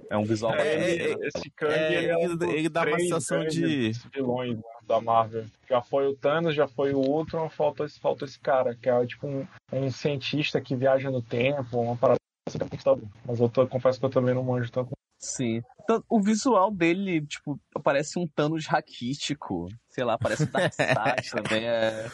É 0.08 0.16
um 0.16 0.24
visual 0.24 0.54
É, 0.54 0.90
Ele- 0.90 1.02
é, 1.24 1.28
esse 1.28 1.50
Kang, 1.50 1.72
é, 1.74 1.94
ele, 1.98 2.06
é 2.06 2.16
um 2.16 2.50
ele- 2.50 2.68
dá 2.68 2.84
uma 2.86 2.98
sensação 2.98 3.44
de- 3.46 3.92
vilões 4.14 4.56
né, 4.56 4.62
da 4.86 5.00
Marvel. 5.00 5.44
Já 5.68 5.82
foi 5.82 6.06
o 6.06 6.16
Thanos, 6.16 6.54
já 6.54 6.66
foi 6.66 6.94
o 6.94 6.98
Ultron, 6.98 7.50
falta, 7.50 7.84
esse- 7.84 8.00
falta 8.00 8.24
esse 8.24 8.38
cara, 8.40 8.74
que 8.74 8.88
é 8.88 9.06
tipo 9.06 9.26
um, 9.26 9.46
um 9.72 9.90
cientista 9.90 10.60
que 10.62 10.74
viaja 10.74 11.10
no 11.10 11.20
tempo, 11.20 11.78
uma 11.78 11.96
parada 11.96 12.18
assim, 12.48 12.58
conquistador. 12.58 13.06
Mas 13.26 13.38
eu 13.40 13.48
tô- 13.50 13.66
confesso 13.66 13.98
que 13.98 14.06
eu 14.06 14.10
também 14.10 14.34
não 14.34 14.42
manjo 14.44 14.70
tanto. 14.70 14.92
Sim. 15.18 15.60
Então, 15.82 16.02
o 16.08 16.20
visual 16.20 16.70
dele, 16.70 17.24
tipo, 17.26 17.58
parece 17.82 18.18
um 18.18 18.26
Thanos 18.26 18.66
raquítico. 18.66 19.68
Sei 19.88 20.04
lá, 20.04 20.16
parece 20.16 20.44
um 20.44 20.46
Darkseid 20.50 21.30
também. 21.30 21.64
É... 21.66 22.06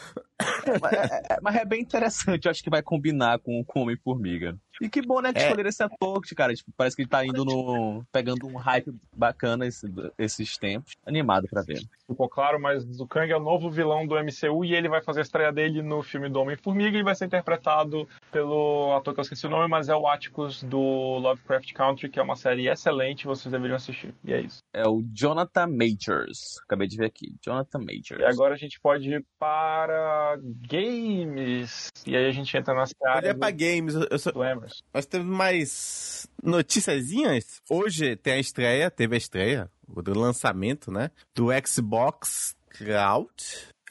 É, 0.65 1.33
é- 1.35 1.39
mas 1.41 1.55
é 1.55 1.65
bem 1.65 1.81
interessante, 1.81 2.45
eu 2.45 2.51
acho 2.51 2.63
que 2.63 2.69
vai 2.69 2.81
combinar 2.81 3.39
com 3.39 3.63
com 3.65 3.79
o 3.79 3.83
Homem-Formiga. 3.83 4.57
E 4.81 4.87
que 4.89 5.01
bom, 5.01 5.19
né, 5.19 5.33
que 5.33 5.39
É. 5.39 5.43
escolheram 5.43 5.69
esse 5.69 5.83
ator, 5.83 6.21
que, 6.21 6.33
cara, 6.33 6.53
tipo, 6.53 6.71
parece 6.77 6.95
que 6.95 7.01
ele 7.01 7.09
tá 7.09 7.25
indo 7.25 7.43
no. 7.43 8.01
pegando 8.13 8.47
um 8.47 8.55
hype 8.55 8.93
bacana 9.13 9.65
esse- 9.67 9.87
esses 10.17 10.57
tempos. 10.57 10.93
Animado 11.05 11.47
pra 11.49 11.61
ver. 11.61 11.81
Ficou 12.07 12.29
claro, 12.29 12.59
mas 12.61 12.85
o 13.01 13.05
Kang 13.07 13.29
é 13.29 13.35
o 13.35 13.39
novo 13.41 13.69
vilão 13.69 14.07
do 14.07 14.15
MCU 14.17 14.63
e 14.63 14.73
ele 14.73 14.87
vai 14.87 15.01
fazer 15.01 15.19
a 15.19 15.23
estreia 15.23 15.51
dele 15.51 15.81
no 15.81 16.01
filme 16.01 16.29
do 16.29 16.39
Homem-Formiga 16.39 16.97
e 16.97 17.03
vai 17.03 17.13
ser 17.15 17.25
interpretado 17.25 18.07
pelo 18.31 18.95
ator 18.95 19.13
que 19.13 19.19
eu 19.19 19.23
esqueci 19.23 19.45
o 19.45 19.49
nome, 19.49 19.67
mas 19.67 19.89
é 19.89 19.95
o 19.95 20.07
Atticus 20.07 20.63
do 20.63 20.79
Lovecraft 20.79 21.73
Country, 21.73 22.09
que 22.09 22.19
é 22.19 22.23
uma 22.23 22.37
série 22.37 22.69
excelente, 22.69 23.25
vocês 23.27 23.53
deveriam 23.59 23.75
assistir. 23.77 24.13
E 24.23 24.33
é 24.33 24.41
isso. 24.41 24.59
É 24.73 24.87
o 24.87 25.01
Jonathan 25.13 25.67
Majors. 25.67 26.57
Acabei 26.65 26.87
de 26.87 26.97
ver 26.97 27.05
aqui. 27.05 27.35
Jonathan 27.43 27.79
Majors. 27.79 28.19
E 28.19 28.25
agora 28.25 28.55
a 28.55 28.57
gente 28.57 28.79
pode 28.79 29.09
ir 29.09 29.25
para 29.39 30.37
games. 30.67 31.89
E 32.05 32.15
aí 32.15 32.25
a 32.25 32.31
gente 32.31 32.55
entra 32.55 32.73
nas 32.73 32.91
Olha 33.01 33.11
áreas 33.15 33.37
pra 33.37 33.51
games, 33.51 33.93
eu, 33.95 34.43
Emerson. 34.43 34.83
nós 34.93 35.05
temos 35.05 35.27
mais 35.27 36.27
noticiazinhas. 36.43 37.61
Hoje 37.69 38.15
tem 38.15 38.33
a 38.33 38.39
estreia, 38.39 38.89
teve 38.91 39.15
a 39.15 39.17
estreia, 39.17 39.69
o 39.87 40.01
do 40.01 40.17
lançamento, 40.17 40.91
né? 40.91 41.11
Do 41.35 41.47
Xbox 41.65 42.55
Cloud. 42.69 43.31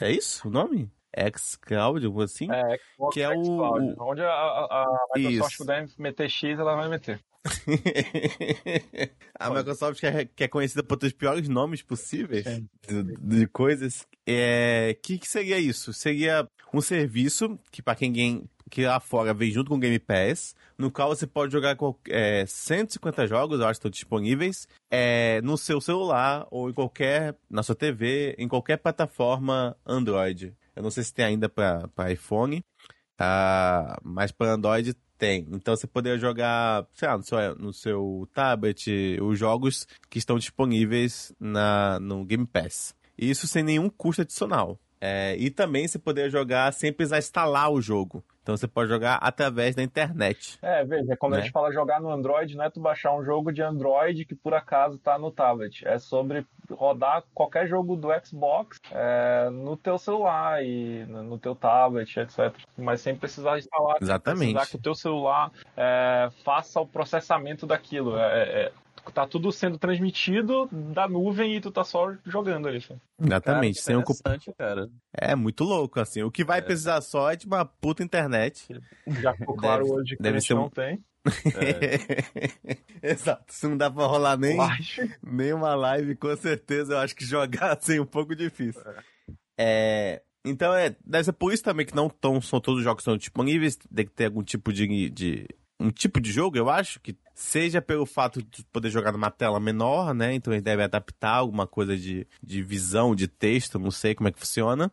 É 0.01 0.11
isso 0.11 0.49
o 0.49 0.51
nome? 0.51 0.91
xCloud, 1.37 2.05
algo 2.07 2.23
assim. 2.23 2.47
É, 2.53 2.79
Xbox 2.79 3.15
Que 3.15 3.23
é 3.23 3.29
o- 3.31 3.43
xCloud. 3.43 3.95
Onde 3.99 4.21
a, 4.23 4.29
a, 4.31 4.83
a 4.85 4.97
Microsoft 5.17 5.53
Isso. 5.55 5.59
puder 5.65 5.89
meter 5.99 6.31
X, 6.31 6.59
ela 6.59 6.77
vai 6.77 6.89
meter. 6.89 7.19
a 9.39 9.51
Microsoft 9.51 10.01
que 10.01 10.07
é, 10.07 10.25
que 10.25 10.45
é 10.45 10.49
conhecida 10.49 10.83
por 10.83 10.97
ter 10.97 11.07
os 11.07 11.13
piores 11.13 11.49
nomes 11.49 11.83
possíveis 11.83 12.45
Sim. 12.45 12.69
de, 12.87 13.15
de 13.17 13.47
coisas. 13.47 14.07
É, 14.27 14.97
que 15.03 15.19
que 15.19 15.29
seria 15.29 15.59
isso? 15.59 15.93
Seria 15.93 16.47
um 16.73 16.81
serviço 16.81 17.59
que 17.71 17.83
para 17.83 17.95
quem 17.95 18.49
que 18.69 18.85
lá 18.85 19.01
fora 19.01 19.33
vem 19.33 19.51
junto 19.51 19.71
com 19.71 19.77
o 19.77 19.79
Game 19.79 19.99
Pass, 19.99 20.55
no 20.77 20.91
qual 20.91 21.09
você 21.09 21.27
pode 21.27 21.53
jogar 21.53 21.77
é, 22.09 22.45
150 22.47 23.27
jogos, 23.27 23.61
eu 23.61 23.67
acho 23.67 23.73
que 23.73 23.79
estão 23.79 23.91
disponíveis, 23.91 24.69
é, 24.91 25.41
no 25.43 25.57
seu 25.57 25.81
celular 25.81 26.47
ou 26.51 26.69
em 26.69 26.73
qualquer, 26.73 27.35
na 27.51 27.63
sua 27.63 27.75
TV, 27.75 28.35
em 28.39 28.47
qualquer 28.47 28.77
plataforma 28.77 29.77
Android. 29.87 30.55
Eu 30.77 30.83
não 30.83 30.91
sei 30.91 31.03
se 31.03 31.15
tem 31.15 31.25
ainda 31.25 31.49
para 31.49 32.13
iPhone, 32.13 32.63
ah, 33.19 33.99
mas 34.05 34.31
para 34.31 34.53
Android 34.53 34.95
tem. 35.19 35.47
Então 35.51 35.77
você 35.77 35.87
poderia 35.87 36.19
jogar, 36.19 36.87
sei 36.95 37.09
lá, 37.09 37.19
no 37.19 37.25
seu, 37.25 37.55
no 37.57 37.73
seu 37.73 38.29
tablet, 38.33 39.19
os 39.21 39.39
jogos 39.39 39.87
que 40.09 40.19
estão 40.19 40.39
disponíveis 40.39 41.33
na, 41.39 41.99
no 42.01 42.25
Game 42.25 42.47
Pass. 42.47 42.95
Isso 43.19 43.49
sem 43.49 43.65
nenhum 43.65 43.91
custo 43.91 44.23
adicional. 44.23 44.79
É, 45.01 45.37
e 45.37 45.51
também 45.51 45.87
você 45.87 45.99
poderia 45.99 46.31
jogar 46.31 46.73
sem 46.73 46.93
precisar 46.93 47.19
instalar 47.19 47.71
o 47.71 47.81
jogo. 47.81 48.23
Então 48.43 48.57
você 48.57 48.67
pode 48.67 48.89
jogar 48.89 49.17
através 49.17 49.75
da 49.75 49.83
internet. 49.83 50.59
É, 50.63 50.83
veja, 50.83 51.15
quando 51.19 51.35
a 51.35 51.37
Né? 51.37 51.43
gente 51.43 51.53
fala 51.53 51.71
jogar 51.71 52.01
no 52.01 52.11
Android, 52.11 52.57
não 52.57 52.65
é 52.65 52.71
tu 52.71 52.81
baixar 52.81 53.15
um 53.15 53.23
jogo 53.23 53.53
de 53.53 53.63
Android 53.63 54.25
que 54.25 54.35
por 54.35 54.55
acaso 54.55 54.99
tá 54.99 55.19
no 55.19 55.31
tablet. 55.31 55.87
É 55.87 55.99
sobre 55.99 56.47
rodar 56.71 57.25
qualquer 57.35 57.69
jogo 57.69 57.95
do 57.95 58.09
Xbox 58.25 58.79
é, 58.91 59.51
no 59.51 59.77
teu 59.77 59.99
celular 59.99 60.65
e 60.65 61.05
no 61.07 61.39
teu 61.39 61.55
tablet, 61.55 62.17
etc. 62.19 62.55
Mas 62.77 63.03
sem 63.03 63.15
precisar 63.15 63.59
instalar. 63.59 63.99
sem 63.99 64.07
Exatamente. 64.07 64.55
Precisar 64.55 64.71
que 64.71 64.77
o 64.77 64.83
teu 64.83 64.95
celular 64.95 65.53
é, 65.77 66.29
faça 66.43 66.81
o 66.81 66.87
processamento 66.87 67.67
daquilo. 67.67 68.17
É, 68.19 68.43
é, 68.43 68.73
tá 69.13 69.27
tudo 69.27 69.51
sendo 69.53 69.79
transmitido 69.79 70.69
da 70.73 71.09
nuvem 71.09 71.57
e 71.57 71.61
tu 71.61 71.71
tá 71.71 71.85
só 71.85 72.15
jogando 72.25 72.69
ali. 72.69 72.81
sabe? 72.81 73.01
Exatamente. 73.21 73.83
Cara, 73.85 74.05
sem 74.07 74.55
cara. 74.55 74.91
É 75.13 75.35
muito 75.35 75.65
louco, 75.65 75.99
assim. 76.01 76.23
O 76.23 76.31
que 76.31 76.45
vai 76.45 76.61
precisar 76.63 77.01
só 77.01 77.31
é 77.31 77.37
de 77.37 77.47
uma 77.47 77.65
puta 77.65 78.03
internet. 78.03 78.67
Já 79.07 79.35
ficou 79.35 79.57
claro 79.57 79.85
Deve- 79.85 79.95
hoje 79.97 80.17
que 80.17 80.23
deve 80.23 80.37
a 80.37 80.41
gente 80.41 80.49
ser 80.49 80.55
um- 80.55 80.59
não 80.63 80.71
tem. 80.71 81.03
Exato. 83.03 83.45
Se 83.53 83.67
não 83.67 83.77
dá 83.77 83.91
pra 83.91 84.07
rolar 84.07 84.37
nem, 84.39 84.57
Live. 84.57 85.15
nem 85.23 85.53
uma 85.53 85.75
live, 85.75 86.17
com 86.17 86.35
certeza 86.37 86.95
eu 86.95 86.99
acho 86.99 87.15
que 87.15 87.25
jogar 87.25 87.73
assim 87.79 87.97
é 87.97 88.01
um 88.01 88.07
pouco 88.07 88.35
difícil. 88.35 88.83
É. 89.59 90.23
Então 90.45 90.73
é, 90.73 90.95
deve 91.05 91.25
ser 91.25 91.33
por 91.33 91.53
isso 91.53 91.63
também 91.65 91.85
que 91.85 91.95
não 91.95 92.09
tão, 92.09 92.41
são 92.41 92.61
todos 92.61 92.79
os 92.79 92.85
jogos 92.85 93.03
estão 93.03 93.17
disponíveis, 93.17 93.77
tem 93.77 94.07
que 94.07 94.13
ter 94.13 94.27
algum 94.27 94.43
tipo 94.43 94.73
de, 94.73 95.11
de 95.11 95.47
um 95.81 95.91
tipo 95.91 96.21
de 96.21 96.31
jogo, 96.33 96.57
eu 96.57 96.69
acho, 96.69 97.01
que 97.01 97.17
seja 97.35 97.81
pelo 97.81 98.05
fato 98.05 98.43
de 98.43 98.65
poder 98.73 98.91
jogar 98.91 99.13
numa 99.13 99.31
tela 99.31 99.61
menor, 99.61 100.13
né? 100.15 100.35
Então 100.35 100.53
eles 100.53 100.63
devem 100.65 100.85
adaptar 100.85 101.35
alguma 101.35 101.67
coisa 101.67 101.97
de, 101.97 102.27
de 102.43 102.63
visão, 102.63 103.15
de 103.15 103.29
texto, 103.29 103.79
não 103.79 103.91
sei 103.91 104.15
como 104.15 104.29
é 104.29 104.33
que 104.33 104.41
funciona. 104.41 104.91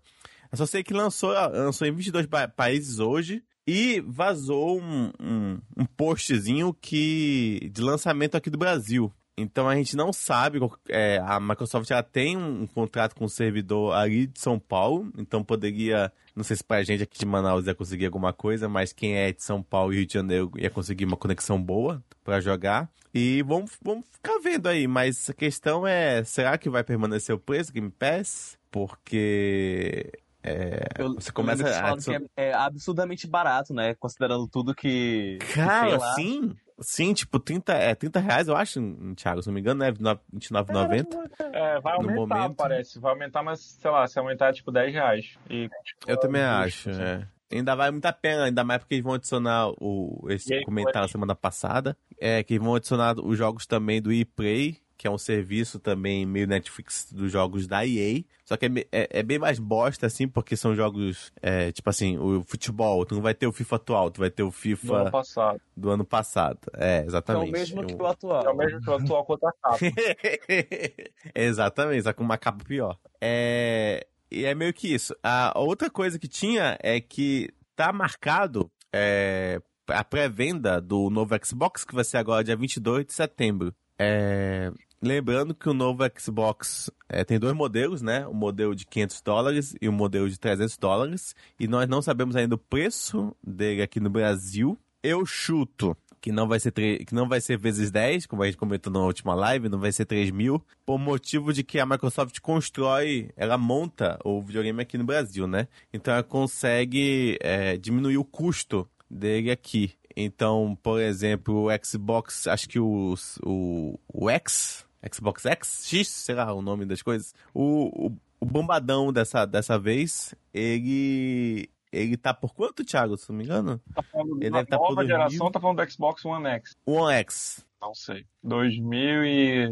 Eu 0.52 0.58
só 0.58 0.66
sei 0.66 0.84
que 0.84 0.94
lançou, 0.94 1.32
lançou 1.32 1.88
em 1.88 1.92
22 1.92 2.28
pa- 2.28 2.48
países 2.48 3.00
hoje 3.00 3.44
e 3.68 4.00
vazou 4.08 4.80
um, 4.80 5.12
um, 5.20 5.60
um 5.76 5.86
postzinho 5.86 6.72
que 6.74 7.68
de 7.74 7.82
lançamento 7.82 8.36
aqui 8.36 8.50
do 8.52 8.58
Brasil. 8.58 9.12
Então 9.38 9.68
a 9.68 9.76
gente 9.76 9.98
não 9.98 10.14
sabe, 10.14 10.60
é, 10.88 11.22
a 11.26 11.40
Microsoft 11.42 11.92
ela 11.92 12.02
tem 12.02 12.38
um, 12.38 12.62
um 12.62 12.68
contrato 12.68 13.16
com 13.16 13.26
o 13.26 13.30
servidor 13.30 13.94
ali 13.94 14.28
de 14.28 14.40
São 14.40 14.58
Paulo, 14.58 15.12
então 15.18 15.44
poderia, 15.44 16.12
não 16.34 16.44
sei 16.44 16.56
se 16.56 16.64
pra 16.64 16.84
gente 16.84 17.04
aqui 17.04 17.20
de 17.20 17.26
Manaus 17.26 17.68
ia 17.68 17.76
conseguir 17.76 18.06
alguma 18.06 18.32
coisa, 18.32 18.70
mas 18.70 18.94
quem 18.94 19.18
é 19.18 19.34
de 19.34 19.44
São 19.44 19.62
Paulo 19.62 19.92
e 19.92 19.98
Rio 19.98 20.06
de 20.06 20.14
Janeiro 20.14 20.52
ia 20.56 20.70
conseguir 20.70 21.04
uma 21.04 21.18
conexão 21.18 21.62
boa 21.62 22.02
pra 22.24 22.40
jogar. 22.40 22.90
E 23.14 23.42
vamos, 23.44 23.72
vamos 23.82 24.06
ficar 24.10 24.40
vendo 24.40 24.68
aí, 24.68 24.88
mas 24.88 25.30
a 25.30 25.34
questão 25.34 25.86
é, 25.86 26.24
será 26.24 26.58
que 26.58 26.70
vai 26.70 26.84
permanecer 26.84 27.36
o 27.36 27.40
preço 27.40 27.74
Game 27.74 27.92
Pass? 27.92 28.58
Porque 28.72 30.12
é, 30.46 30.88
Eu, 31.00 31.16
você 31.16 31.32
começa 31.32 31.64
que 31.64 31.70
a 31.70 31.98
que 31.98 32.24
é, 32.38 32.50
é 32.50 32.54
absurdamente 32.54 33.26
barato, 33.26 33.74
né? 33.74 33.96
Considerando 33.96 34.48
tudo 34.48 34.76
que. 34.76 35.40
que 35.40 35.54
Cara, 35.54 35.98
lá. 35.98 36.14
sim. 36.14 36.56
Sim, 36.80 37.14
tipo, 37.14 37.40
30, 37.40 37.74
é, 37.74 37.96
30 37.96 38.20
reais, 38.20 38.48
eu 38.48 38.56
acho, 38.56 38.82
Thiago, 39.16 39.42
se 39.42 39.48
não 39.48 39.54
me 39.54 39.62
engano, 39.62 39.80
né? 39.80 39.92
29,90. 40.34 41.08
É, 41.54 41.80
vai 41.80 41.94
No 41.98 42.02
aumentar, 42.10 42.36
momento. 42.38 42.56
parece. 42.56 43.00
Vai 43.00 43.12
aumentar, 43.14 43.44
mas, 43.44 43.60
sei 43.62 43.90
lá, 43.92 44.06
se 44.08 44.20
aumentar, 44.20 44.54
tipo, 44.54 44.72
10 44.72 44.94
reais. 44.94 45.38
E, 45.50 45.70
tipo, 45.84 46.10
Eu 46.10 46.18
também 46.20 46.42
é 46.42 46.46
acho, 46.46 46.90
justo, 46.90 47.02
assim. 47.02 47.02
é. 47.02 47.28
Ainda 47.52 47.76
vale 47.76 47.92
muito 47.92 48.06
a 48.06 48.12
pena, 48.12 48.46
ainda 48.46 48.64
mais 48.64 48.80
porque 48.80 48.96
eles 48.96 49.04
vão 49.04 49.14
adicionar 49.14 49.70
o, 49.80 50.26
esse 50.30 50.54
aí, 50.54 50.64
comentário 50.66 51.08
semana 51.08 51.36
passada. 51.36 51.96
É, 52.20 52.44
que 52.44 52.58
vão 52.60 52.76
adicionar 52.76 53.16
os 53.20 53.38
jogos 53.38 53.66
também 53.66 54.02
do 54.02 54.12
ePlay, 54.12 54.78
que 54.98 55.08
é 55.08 55.12
um 55.12 55.18
serviço 55.18 55.80
também 55.80 56.26
meio 56.26 56.48
Netflix 56.48 57.12
dos 57.12 57.32
jogos 57.32 57.68
da 57.68 57.86
EA. 57.86 58.24
Só 58.46 58.56
que 58.56 58.66
é, 58.66 58.70
é- 58.92 59.20
é 59.20 59.24
bem 59.24 59.38
mais 59.40 59.60
bosta, 59.60 60.06
assim, 60.08 60.28
porque 60.28 60.56
são 60.56 60.74
jogos, 60.76 61.32
é, 61.42 61.72
tipo 61.72 61.90
assim, 61.90 62.18
o 62.18 62.44
futebol, 62.44 63.06
tu 63.06 63.16
não 63.16 63.22
vai 63.22 63.34
ter 63.34 63.48
o 63.48 63.52
FIFA 63.52 63.76
atual, 63.76 64.12
tu 64.12 64.20
vai 64.22 64.30
ter 64.30 64.44
o 64.44 64.46
No 64.46 64.50
ano 64.52 64.56
FIFA 64.56 65.12
passado. 65.12 65.62
do 65.76 65.90
ano 65.90 66.06
passado. 66.06 66.60
É, 66.74 67.00
Que 67.00 67.04
é 67.04 67.06
exatamente. 67.08 67.50
o 67.50 67.52
mesmo 67.52 67.82
Eu- 67.82 67.88
que 67.88 67.96
o 67.96 68.06
atual. 68.06 68.46
É 68.46 68.50
o 68.50 68.56
mesmo 68.56 68.82
que 68.82 68.90
o 68.90 68.94
atual 68.94 69.26
contra 69.26 69.50
a 69.50 69.54
capa. 69.54 69.78
Exatamente, 71.36 72.04
só 72.04 72.14
com 72.14 72.24
uma 72.24 72.38
capa 72.38 72.64
pior. 72.64 72.98
É... 73.22 74.06
E 74.32 74.44
é 74.46 74.56
meio 74.56 74.74
que 74.74 74.94
isso. 74.94 75.16
A 75.24 75.54
outra 75.58 75.90
coisa 75.90 76.18
que 76.20 76.28
tinha 76.28 76.78
é 76.82 77.00
que 77.00 77.50
tá 77.76 77.94
marcado 77.94 78.70
é, 78.92 79.62
a 79.88 80.04
pré-venda 80.04 80.82
do 80.82 81.10
novo 81.10 81.36
Xbox, 81.44 81.86
que 81.86 81.94
vai 81.96 82.04
ser 82.04 82.18
agora 82.18 82.44
dia 82.44 82.56
22 82.56 83.06
de 83.06 83.14
setembro. 83.14 83.74
É, 84.00 84.72
Lembrando 85.02 85.54
que 85.54 85.70
o 85.70 85.74
novo 85.74 86.04
Xbox 86.18 86.90
é, 87.08 87.24
tem 87.24 87.40
dois 87.40 87.54
modelos, 87.54 88.02
né? 88.02 88.26
O 88.28 88.34
modelo 88.34 88.76
de 88.76 88.86
500 88.86 89.22
dólares 89.22 89.76
e 89.82 89.88
o 89.88 89.94
modelo 89.94 90.30
de 90.30 90.40
300 90.40 90.78
dólares. 90.78 91.36
E 91.60 91.68
nós 91.68 91.88
não 91.88 92.02
sabemos 92.02 92.36
ainda 92.36 92.56
o 92.56 92.60
preço 92.60 93.36
dele 93.46 93.82
aqui 93.82 94.00
no 94.00 94.10
Brasil. 94.10 94.78
Eu 95.04 95.26
chuto 95.26 95.96
que 96.26 96.32
não 96.32 96.48
vai 96.48 96.60
ser 96.60 96.72
que 96.72 97.14
não 97.14 97.30
vai 97.30 97.40
ser 97.40 97.56
vezes 97.56 97.92
10, 97.92 98.26
como 98.26 98.42
a 98.42 98.48
gente 98.48 98.58
comentou 98.58 98.92
na 98.92 99.00
última 99.00 99.36
live, 99.36 99.70
não 99.70 99.78
vai 99.78 99.92
ser 99.92 100.06
3 100.06 100.32
mil, 100.32 100.60
por 100.84 100.98
motivo 100.98 101.54
de 101.54 101.64
que 101.64 101.78
a 101.78 101.86
Microsoft 101.86 102.40
constrói, 102.40 103.30
ela 103.38 103.60
monta 103.60 104.18
o 104.26 104.42
videogame 104.42 104.82
aqui 104.82 104.98
no 104.98 105.04
Brasil, 105.04 105.46
né? 105.46 105.68
Então 105.94 106.12
ela 106.12 106.24
consegue 106.24 107.38
é, 107.42 107.78
diminuir 107.78 108.18
o 108.18 108.26
custo 108.26 108.90
dele 109.08 109.52
aqui. 109.52 109.94
Então, 110.16 110.78
por 110.82 111.02
exemplo, 111.02 111.68
o 111.68 111.86
Xbox, 111.86 112.48
acho 112.48 112.70
que 112.70 112.80
o, 112.80 113.16
o, 113.44 114.00
o 114.08 114.30
X, 114.30 114.86
Xbox 115.14 115.46
X, 115.46 115.86
X, 115.88 116.08
sei 116.08 116.36
lá 116.36 116.54
o 116.54 116.62
nome 116.62 116.86
das 116.86 117.02
coisas, 117.02 117.34
o, 117.54 118.08
o, 118.08 118.18
o 118.40 118.46
bombadão 118.46 119.12
dessa, 119.12 119.46
dessa 119.46 119.78
vez, 119.78 120.34
ele 120.54 121.70
ele 121.92 122.18
tá 122.18 122.34
por 122.34 122.54
quanto, 122.54 122.84
Thiago, 122.84 123.16
se 123.16 123.30
não 123.30 123.38
me 123.38 123.46
engano? 123.46 123.80
Tá 123.94 124.04
falando 124.04 124.42
Ele 124.42 124.52
deve 124.52 124.66
tá 124.66 124.78
por 124.78 124.90
nova 124.90 124.96
2000. 124.96 125.16
geração, 125.16 125.52
tá 125.52 125.60
falando 125.62 125.78
do 125.86 125.90
Xbox 125.92 126.26
One 126.26 126.46
X. 126.48 126.72
One 126.86 127.14
X. 127.14 127.66
Não 127.82 127.94
sei. 127.94 128.26
2000 128.44 129.26
e... 129.26 129.72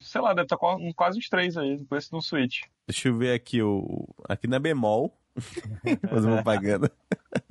Sei 0.00 0.20
lá, 0.22 0.32
deve 0.32 0.44
estar 0.46 0.56
um- 0.76 0.92
quase 0.94 1.18
uns 1.18 1.28
3 1.28 1.56
aí, 1.58 1.84
com 1.84 1.96
esse 1.96 2.10
no 2.12 2.22
Switch. 2.22 2.62
Deixa 2.88 3.08
eu 3.08 3.16
ver 3.18 3.34
aqui 3.34 3.60
o. 3.62 4.06
Aqui 4.28 4.46
na 4.46 4.58
bemol. 4.58 5.14
Fazer 6.08 6.26
uma 6.28 6.36
propaganda. 6.36 6.90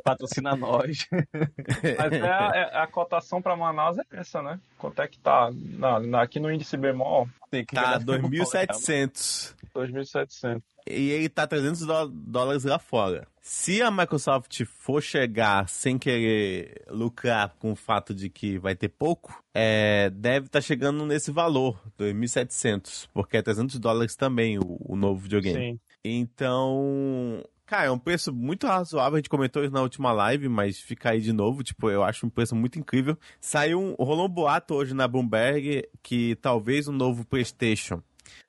Patrocina 0.04 0.56
nós. 0.56 1.08
Mas 1.98 2.14
é 2.14 2.22
a, 2.32 2.52
é- 2.56 2.78
a 2.84 2.88
cotação 2.88 3.42
pra 3.42 3.56
Manaus 3.56 3.98
é 3.98 4.04
essa, 4.14 4.42
né? 4.42 4.60
Quanto 4.78 5.02
é 5.02 5.08
que 5.08 5.20
tá? 5.20 5.50
Na, 5.54 6.00
na- 6.00 6.22
aqui 6.22 6.40
no 6.40 6.52
índice 6.52 6.78
bemol, 6.78 7.28
Tem 7.52 7.66
que 7.66 7.76
Tá, 7.76 7.98
ganhar- 7.98 8.04
2.700. 8.22 9.56
2.700. 9.76 10.62
E 10.88 11.12
ele 11.12 11.30
tá 11.30 11.48
300 11.48 11.82
dó- 11.86 12.10
dólares 12.12 12.64
lá 12.66 12.78
fora. 12.78 13.26
Se 13.42 13.82
a 13.82 13.90
Microsoft 13.92 14.64
for 14.66 15.02
chegar 15.02 15.68
sem 15.68 15.98
querer 15.98 16.84
lucrar 16.90 17.56
com 17.60 17.72
o 17.72 17.76
fato 17.76 18.14
de 18.14 18.30
que 18.30 18.58
vai 18.58 18.76
ter 18.76 18.90
pouco, 18.90 19.44
é, 19.54 20.10
deve 20.12 20.46
estar 20.48 20.62
chegando 20.62 21.06
nesse 21.06 21.32
valor, 21.32 21.82
2.700. 21.98 23.08
Porque 23.14 23.38
é 23.38 23.42
300 23.42 23.80
dólares 23.80 24.16
também 24.16 24.58
o, 24.60 24.78
o 24.80 24.96
novo 24.96 25.20
videogame. 25.22 25.74
Sim. 25.74 25.80
Então, 26.06 27.42
cara, 27.66 27.86
é 27.86 27.92
um 27.92 27.98
preço 28.00 28.34
muito 28.34 28.68
razoável. 28.68 29.16
A 29.16 29.18
gente 29.20 29.30
comentou 29.30 29.64
isso 29.64 29.74
na 29.74 29.82
última 29.82 30.12
live, 30.12 30.48
mas 30.50 30.80
fica 30.80 31.12
aí 31.12 31.22
de 31.22 31.34
novo. 31.34 31.64
Tipo, 31.64 31.90
eu 31.90 32.04
acho 32.04 32.26
um 32.26 32.30
preço 32.30 32.56
muito 32.56 32.78
incrível. 32.80 33.18
Saiu 33.40 33.80
um, 33.80 33.94
rolou 34.04 34.26
um 34.28 34.30
boato 34.30 34.74
hoje 34.76 34.94
na 34.94 35.08
Bloomberg 35.08 35.84
que 36.02 36.36
talvez 36.36 36.88
um 36.88 36.94
novo 36.94 37.26
PlayStation 37.26 38.02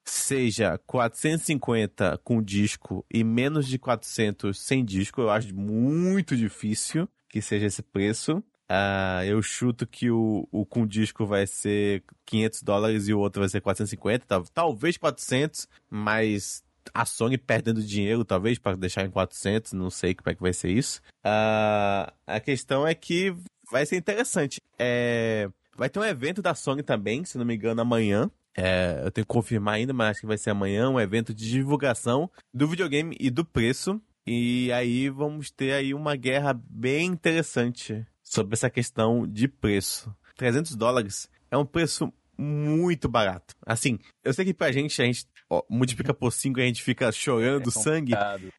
seja 0.05 0.79
450 0.87 2.19
com 2.23 2.43
disco 2.43 3.05
e 3.13 3.25
menos 3.25 3.67
de 3.67 3.79
400 3.79 4.59
sem 4.59 4.85
disco. 4.85 5.21
Eu 5.21 5.31
acho 5.31 5.55
muito 5.55 6.37
difícil 6.37 7.09
que 7.29 7.41
seja 7.43 7.67
esse 7.67 7.83
preço. 7.83 8.43
Ah, 8.69 9.21
eu 9.27 9.43
chuto 9.43 9.87
que 9.87 10.11
o, 10.11 10.49
o 10.51 10.65
com 10.65 10.87
disco 10.87 11.27
vai 11.27 11.47
ser 11.47 12.03
500 12.25 12.63
dólares 12.63 13.09
e 13.09 13.13
o 13.15 13.19
outro 13.19 13.41
vai 13.41 13.49
ser 13.49 13.61
450, 13.61 14.25
tal- 14.27 14.45
talvez 14.55 14.97
400, 14.97 15.69
mas 15.91 16.63
a 16.93 17.05
Sony 17.05 17.39
perdendo 17.39 17.83
dinheiro, 17.83 18.25
talvez, 18.25 18.59
para 18.59 18.77
deixar 18.77 19.05
em 19.05 19.11
400, 19.11 19.73
não 19.73 19.91
sei 19.91 20.15
como 20.15 20.31
é 20.31 20.35
que 20.35 20.43
vai 20.43 20.53
ser 20.53 20.71
isso. 20.71 21.01
Uh, 21.25 22.13
a 22.27 22.41
questão 22.41 22.87
é 22.87 22.95
que 22.95 23.35
vai 23.71 23.87
ser 23.87 23.97
interessante. 23.97 24.61
É, 24.79 25.49
vai 25.77 25.89
ter 25.89 25.99
um 25.99 26.05
evento 26.05 26.43
da 26.43 26.55
Sony 26.55 26.83
também, 26.83 27.25
se 27.25 27.39
não 27.39 27.45
me 27.45 27.55
engano, 27.55 27.81
amanhã. 27.81 28.31
É, 28.57 29.01
eu 29.05 29.11
tenho 29.11 29.27
que 29.27 29.33
confirmar 29.33 29.75
ainda, 29.75 29.93
mas 29.93 30.11
acho 30.11 30.21
que 30.21 30.27
vai 30.27 30.39
ser 30.39 30.51
amanhã 30.51 30.89
um 30.89 31.01
evento 31.01 31.35
de 31.35 31.51
divulgação 31.51 32.31
do 32.53 32.69
videogame 32.69 33.17
e 33.19 33.31
do 33.31 33.45
preço. 33.45 34.01
E 34.27 34.73
aí 34.73 35.09
vamos 35.09 35.51
ter 35.51 35.73
aí 35.73 35.93
uma 35.93 36.17
guerra 36.17 36.55
bem 36.55 37.07
interessante 37.07 38.07
sobre 38.23 38.55
essa 38.55 38.71
questão 38.71 39.27
de 39.27 39.49
preço. 39.49 40.15
300 40.37 40.77
dólares 40.77 41.29
é 41.51 41.57
um 41.57 41.67
preço 41.67 42.13
muito 42.37 43.09
barato. 43.09 43.55
Assim, 43.65 43.99
eu 44.25 44.33
sei 44.33 44.45
que 44.45 44.55
pra 44.55 44.73
gente, 44.73 45.01
a 45.01 45.05
gente 45.05 45.27
ó, 45.59 45.63
multiplica 45.69 46.13
por 46.15 46.33
5 46.33 46.59
e 46.59 46.63
a 46.63 46.67
gente 46.67 46.83
fica 46.83 47.11
chorando 47.13 47.69
é 47.69 47.73
sangue. 47.73 48.13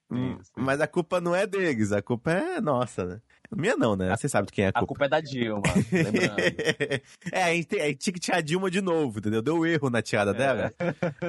Hum, 0.10 0.38
mas 0.56 0.82
a 0.82 0.88
culpa 0.88 1.20
não 1.20 1.36
é 1.36 1.46
deles, 1.48 1.92
a 1.92 2.02
culpa 2.02 2.32
é 2.32 2.62
nossa, 2.62 3.06
né? 3.06 3.22
Minha 3.56 3.78
não, 3.78 3.96
né? 3.96 4.16
Você 4.16 4.28
sabe 4.28 4.48
de 4.48 4.54
quem 4.54 4.66
é 4.66 4.68
a 4.70 4.74
culpa. 4.74 4.84
A 4.84 4.88
culpa 4.88 5.06
é 5.06 5.10
da 5.10 5.22
Dilma, 5.22 5.62
lembrando. 5.92 6.40
é, 7.32 7.44
a 7.44 7.54
gente, 7.54 7.80
a 7.80 7.88
gente 7.88 7.98
tinha 7.98 8.14
que 8.14 8.20
tirar 8.20 8.38
a 8.38 8.42
Dilma 8.42 8.72
de 8.72 8.82
novo, 8.82 9.20
entendeu? 9.20 9.42
Deu 9.42 9.66
erro 9.66 9.90
na 9.90 10.02
tirada 10.02 10.32
é. 10.32 10.34
dela. 10.34 10.74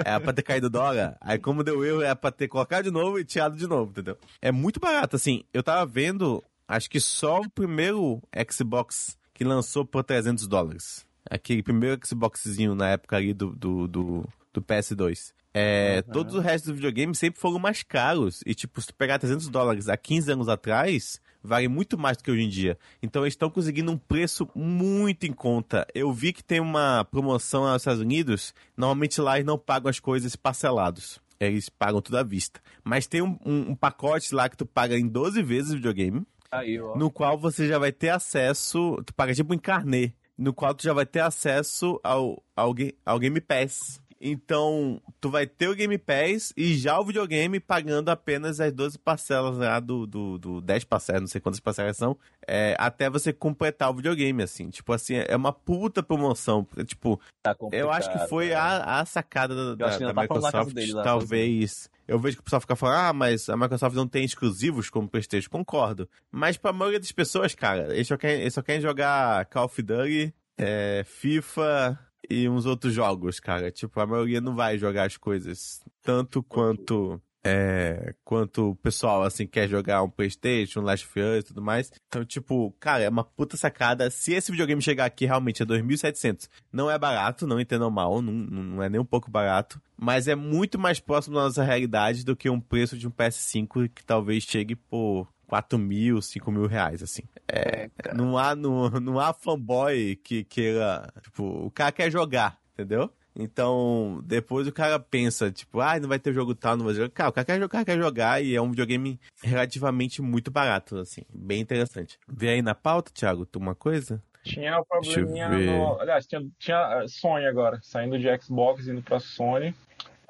Era 0.05 0.21
pra 0.21 0.33
ter 0.33 0.43
caído 0.43 0.71
dólar. 0.71 1.17
Aí 1.21 1.39
como 1.39 1.63
deu 1.63 1.85
erro, 1.85 2.03
era 2.03 2.17
pra 2.17 2.31
ter 2.31 2.49
colocado 2.49 2.85
de 2.85 2.91
novo 2.91 3.19
e 3.19 3.25
tirado 3.25 3.57
de 3.57 3.67
novo, 3.67 3.91
entendeu? 3.91 4.17
É 4.41 4.51
muito 4.51 4.81
barato, 4.81 5.17
assim. 5.17 5.45
Eu 5.53 5.63
tava 5.63 5.85
vendo, 5.87 6.43
acho 6.67 6.89
que 6.89 7.01
só 7.01 7.41
o 7.41 7.51
primeiro 7.51 8.23
Xbox 8.51 9.17
que 9.35 9.45
lançou 9.45 9.85
por 9.85 10.03
300 10.03 10.47
dólares. 10.49 11.07
Aquele 11.29 11.63
primeiro 11.63 12.01
Xboxzinho 12.05 12.75
na 12.75 12.91
época 12.91 13.17
ali 13.17 13.35
do, 13.35 13.55
do, 13.55 13.87
do, 13.87 14.29
do 14.53 14.63
PS2. 14.63 15.33
É, 15.59 16.05
uhum. 16.07 16.13
Todos 16.13 16.35
os 16.35 16.45
restos 16.45 16.71
do 16.71 16.75
videogame 16.75 17.15
sempre 17.15 17.41
foram 17.41 17.59
mais 17.59 17.83
caros. 17.83 18.43
E, 18.45 18.55
tipo, 18.55 18.79
se 18.79 18.89
tu 18.89 18.95
pegar 18.95 19.19
300 19.19 19.49
dólares 19.49 19.89
há 19.89 19.97
15 19.97 20.33
anos 20.33 20.49
atrás, 20.51 21.19
vale 21.43 21.67
muito 21.67 21.97
mais 21.97 22.19
do 22.19 22.25
que 22.25 22.31
hoje 22.31 22.43
em 22.43 22.49
dia. 22.51 22.79
Então 23.03 23.23
eles 23.23 23.33
estão 23.33 23.49
conseguindo 23.49 23.91
um 23.91 23.97
preço 23.97 24.47
muito 24.55 25.25
em 25.25 25.33
conta. 25.33 25.87
Eu 25.95 26.13
vi 26.13 26.35
que 26.35 26.45
tem 26.45 26.61
uma 26.61 27.07
promoção 27.07 27.65
nos 27.65 27.81
Estados 27.81 28.03
Unidos. 28.03 28.53
Normalmente 28.77 29.19
lá 29.19 29.37
eles 29.37 29.47
não 29.47 29.57
pagam 29.57 29.89
as 29.89 29.99
coisas 29.99 30.37
parcelados. 30.37 31.19
Eles 31.41 31.71
pagam 31.71 32.03
tudo 32.03 32.19
à 32.19 32.23
vista. 32.23 32.61
Mas 32.85 33.07
tem 33.07 33.23
um, 33.23 33.39
um, 33.43 33.71
um 33.71 33.75
pacote 33.75 34.35
lá 34.35 34.51
que 34.51 34.59
tu 34.59 34.67
paga 34.67 34.99
em 34.99 35.09
12 35.09 35.43
vezes 35.43 35.71
o 35.71 35.77
videogame. 35.77 36.27
Aí, 36.51 36.79
no 36.97 37.11
qual 37.11 37.39
você 37.39 37.67
já 37.67 37.79
vai 37.79 37.93
ter 37.93 38.11
acesso. 38.11 39.03
Tu 39.07 39.15
paga 39.15 39.35
tipo 39.35 39.55
um 39.55 39.59
carnê. 39.59 40.13
No 40.37 40.53
qual 40.53 40.75
tu 40.75 40.83
já 40.83 40.93
vai 40.93 41.07
ter 41.07 41.21
acesso 41.21 41.99
ao, 42.05 42.43
ao, 42.55 42.75
ao 43.07 43.19
Game 43.19 43.41
Pass. 43.41 44.05
Então, 44.21 45.01
tu 45.21 45.31
vai 45.31 45.47
ter 45.47 45.69
o 45.69 45.75
Game 45.75 45.97
Pass 45.99 46.53
e 46.57 46.75
já 46.75 46.99
o 46.99 47.05
videogame 47.05 47.61
pagando 47.61 48.09
apenas 48.09 48.61
as 48.61 48.73
12 48.73 48.99
parcelas 48.99 49.59
lá 49.59 49.79
do, 49.79 50.07
do, 50.07 50.39
do 50.39 50.61
10 50.61 50.85
parcelas, 50.85 51.21
não 51.23 51.29
sei 51.29 51.41
quantas 51.41 51.61
parcelas 51.61 51.97
são, 51.97 52.17
é, 52.47 52.75
até 52.79 53.11
você 53.11 53.33
completar 53.33 53.91
o 53.91 53.95
videogame, 53.95 54.43
assim. 54.43 54.71
Tipo 54.71 54.93
assim, 54.93 55.17
é 55.17 55.37
uma 55.37 55.53
puta 55.53 56.03
promoção. 56.03 56.67
Tipo, 56.87 57.21
tá 57.43 57.55
eu 57.73 57.91
acho 57.91 58.11
que 58.11 58.19
foi 58.29 58.55
a, 58.55 58.79
né? 58.79 58.85
a 58.87 59.05
sacada 59.05 59.77
da, 59.77 59.89
da, 59.89 59.99
da 60.13 60.23
Microsoft, 60.23 60.75
dele, 60.75 60.93
lá, 60.93 61.03
talvez. 61.03 61.91
Eu 62.09 62.19
vejo 62.19 62.37
que 62.37 62.41
o 62.41 62.45
pessoal 62.45 62.61
fica 62.61 62.77
falando, 62.77 62.99
ah, 62.99 63.13
mas 63.13 63.49
a 63.49 63.57
Microsoft 63.57 63.97
não 63.97 64.07
tem 64.07 64.25
exclusivos 64.25 64.89
como 64.89 65.09
PlayStation. 65.09 65.51
Concordo. 65.51 66.09
Mas 66.31 66.57
pra 66.57 66.73
maioria 66.73 67.01
das 67.01 67.13
pessoas, 67.13 67.55
cara, 67.55 67.93
eles 67.95 68.07
só 68.07 68.17
querem, 68.17 68.43
eles 68.43 68.55
só 68.55 68.63
querem 68.63 68.81
jogar 68.81 69.45
Call 69.47 69.65
of 69.65 69.83
Duty, 69.83 70.33
é, 70.57 71.05
FIFA, 71.05 71.99
e 72.29 72.49
uns 72.49 72.67
outros 72.67 72.93
jogos, 72.93 73.41
cara. 73.41 73.71
Tipo, 73.71 74.01
a 74.01 74.07
maioria 74.07 74.41
não 74.41 74.55
vai 74.55 74.79
jogar 74.79 75.05
as 75.05 75.17
coisas 75.17 75.81
tanto 76.03 76.43
quanto 76.43 77.21
é, 77.49 78.13
quanto 78.25 78.71
o 78.71 78.77
pessoal, 78.77 79.23
assim, 79.23 79.47
quer 79.47 79.69
jogar 79.69 80.03
um 80.03 80.11
Playstation, 80.11 80.81
um 80.81 80.83
Last 80.83 81.07
of 81.07 81.21
Us 81.21 81.39
e 81.39 81.43
tudo 81.45 81.63
mais. 81.63 81.93
Então, 82.09 82.25
tipo, 82.25 82.75
cara, 82.81 83.05
é 83.05 83.09
uma 83.09 83.23
puta 83.23 83.57
sacada. 83.57 84.11
Se 84.11 84.33
esse 84.33 84.51
videogame 84.51 84.83
chegar 84.83 85.05
aqui 85.05 85.27
realmente 85.27 85.63
é 85.63 85.67
2.700, 85.67 86.49
não 86.73 86.91
é 86.91 86.99
barato, 86.99 87.47
não 87.47 87.61
entendam 87.61 87.89
mal, 87.89 88.21
não, 88.21 88.33
não 88.33 88.83
é 88.83 88.89
nem 88.89 89.01
um 89.01 89.05
pouco 89.05 89.31
barato. 89.31 89.81
Mas 89.97 90.27
é 90.27 90.35
muito 90.35 90.77
mais 90.77 90.99
próximo 90.99 91.37
da 91.37 91.43
nossa 91.43 91.63
realidade 91.63 92.25
do 92.25 92.35
que 92.35 92.51
um 92.51 92.61
preço 92.61 92.99
de 92.99 93.07
um 93.07 93.13
PS5 93.13 93.91
que 93.95 94.05
talvez 94.05 94.43
chegue 94.43 94.75
por 94.75 95.29
4 95.47 95.79
mil, 95.79 96.21
5 96.21 96.51
mil 96.51 96.67
reais, 96.67 97.03
assim. 97.03 97.23
É, 97.49 97.91
é 98.05 98.15
não, 98.15 98.37
há, 98.37 98.55
não, 98.55 98.89
não 98.91 99.21
há 99.21 99.33
fanboy 99.33 100.17
que 100.17 100.45
queira. 100.45 101.13
Tipo, 101.23 101.45
o 101.67 101.71
cara 101.71 101.93
quer 101.93 102.11
jogar, 102.11 102.59
entendeu? 102.75 103.11
Então, 103.39 104.23
depois 104.25 104.67
o 104.67 104.73
cara 104.73 104.99
pensa, 104.99 105.53
tipo, 105.53 105.81
ah, 105.81 106.01
não 106.01 106.09
vai 106.09 106.19
ter 106.19 106.33
jogo 106.33 106.55
tal, 106.55 106.77
não 106.77 106.87
vai 106.87 106.95
jogar. 106.95 107.11
Cara, 107.11 107.29
o 107.29 107.33
cara 107.33 107.45
quer 107.45 107.61
jogar, 107.61 107.85
quer 107.85 107.99
jogar 107.99 108.43
e 108.43 108.55
é 108.55 108.61
um 108.63 108.71
videogame 108.71 109.21
relativamente 109.43 110.23
muito 110.23 110.51
barato, 110.51 110.97
assim, 110.97 111.21
bem 111.29 111.61
interessante. 111.61 112.19
Vê 112.27 112.49
aí 112.49 112.63
na 112.63 112.75
pauta, 112.75 113.13
Thiago, 113.13 113.45
tu 113.45 113.59
uma 113.59 113.75
coisa? 113.75 114.23
Tinha 114.43 114.81
um 114.81 114.85
probleminha 114.85 115.49
no. 115.49 116.01
Aliás, 116.01 116.27
tinha, 116.27 116.41
tinha 116.59 117.05
Sony 117.09 117.47
agora, 117.47 117.79
saindo 117.83 118.19
de 118.19 118.27
Xbox 118.41 118.87
indo 118.87 119.03
pra 119.03 119.21
Sony. 119.21 119.75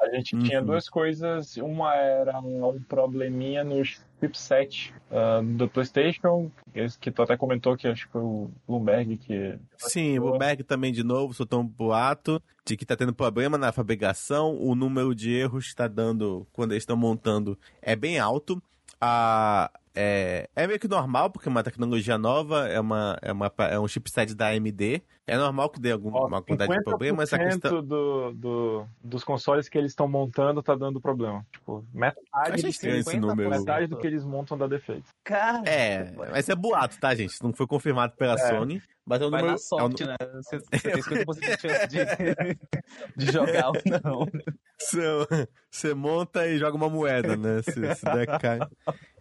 A 0.01 0.09
gente 0.09 0.35
uhum. 0.35 0.43
tinha 0.43 0.63
duas 0.63 0.89
coisas. 0.89 1.57
Uma 1.59 1.95
era 1.95 2.39
um 2.41 2.83
probleminha 2.83 3.63
chipset 4.21 4.95
uh, 5.11 5.43
do 5.43 5.69
PlayStation, 5.69 6.51
que 7.01 7.11
tu 7.11 7.23
até 7.23 7.37
comentou 7.37 7.77
que 7.77 7.89
acho 7.89 8.07
que 8.07 8.13
foi 8.13 8.23
o 8.23 8.51
Bloomberg 8.67 9.17
que. 9.17 9.59
Sim, 9.79 10.19
o 10.19 10.23
Bloomberg 10.23 10.63
também 10.65 10.93
de 10.93 11.03
novo 11.03 11.35
soltou 11.35 11.61
um 11.61 11.67
boato 11.67 12.43
de 12.65 12.77
que 12.77 12.85
está 12.85 12.97
tendo 12.97 13.15
problema 13.15 13.57
na 13.57 13.73
fabricação. 13.73 14.57
O 14.61 14.75
número 14.75 15.15
de 15.15 15.33
erros 15.33 15.65
que 15.65 15.71
está 15.71 15.89
dando 15.89 16.47
quando 16.53 16.73
eles 16.73 16.83
estão 16.83 16.97
montando 16.97 17.59
é 17.81 17.95
bem 17.95 18.19
alto. 18.19 18.63
A, 19.01 19.71
é, 19.97 20.49
é 20.55 20.67
meio 20.67 20.79
que 20.79 20.87
normal, 20.87 21.31
porque 21.31 21.49
é 21.49 21.51
uma 21.51 21.63
tecnologia 21.63 22.19
nova, 22.19 22.69
é, 22.69 22.79
uma, 22.79 23.19
é, 23.23 23.33
uma, 23.33 23.53
é 23.71 23.81
um 23.81 23.89
chipset 23.89 24.35
da 24.35 24.49
AMD. 24.49 25.03
É 25.27 25.37
normal 25.37 25.71
que 25.71 25.81
dê 25.81 25.91
alguma 25.91 26.43
quantidade 26.43 26.73
de 26.73 26.85
problema, 26.85 27.19
mas 27.19 27.33
a 27.33 27.39
questão... 27.39 27.83
do, 27.83 28.33
do, 28.33 28.87
dos 29.03 29.25
consoles 29.25 29.69
que 29.69 29.77
eles 29.77 29.93
estão 29.93 30.07
montando 30.07 30.63
tá 30.63 30.75
dando 30.75 31.01
problema. 31.01 31.45
Tipo, 31.51 31.85
metade, 31.93 32.63
de 32.63 32.69
esse 32.69 33.19
número. 33.19 33.51
metade 33.51 33.87
do 33.87 33.97
que 33.97 34.07
eles 34.07 34.23
montam 34.23 34.57
dá 34.57 34.67
defeito. 34.67 35.09
Cara, 35.25 35.63
é, 35.67 36.13
mas 36.31 36.49
é 36.49 36.55
boato, 36.55 37.01
tá, 37.01 37.15
gente? 37.15 37.43
Não 37.43 37.53
foi 37.53 37.67
confirmado 37.67 38.15
pela 38.17 38.35
é. 38.35 38.39
Sony. 38.39 38.83
Mas 39.07 39.21
é 39.21 39.25
o 39.25 39.31
número. 39.31 39.57
sorte, 39.57 40.03
é 40.03 40.07
o... 40.07 40.09
né? 40.09 40.17
Você, 40.35 40.59
você 40.59 40.91
tem 40.91 40.93
50% 41.25 41.41
de 41.41 41.61
chance 41.61 41.87
de, 41.89 41.99
de 43.17 43.33
jogar 43.33 43.69
ou 43.69 43.75
não. 44.03 44.27
Você, 45.71 45.95
monta 45.95 46.47
e 46.47 46.59
joga 46.59 46.77
uma 46.77 46.89
moeda, 46.89 47.37
né? 47.37 47.63
Se, 47.63 47.73
se 47.73 48.05
der 48.05 48.27
cai. 48.39 48.59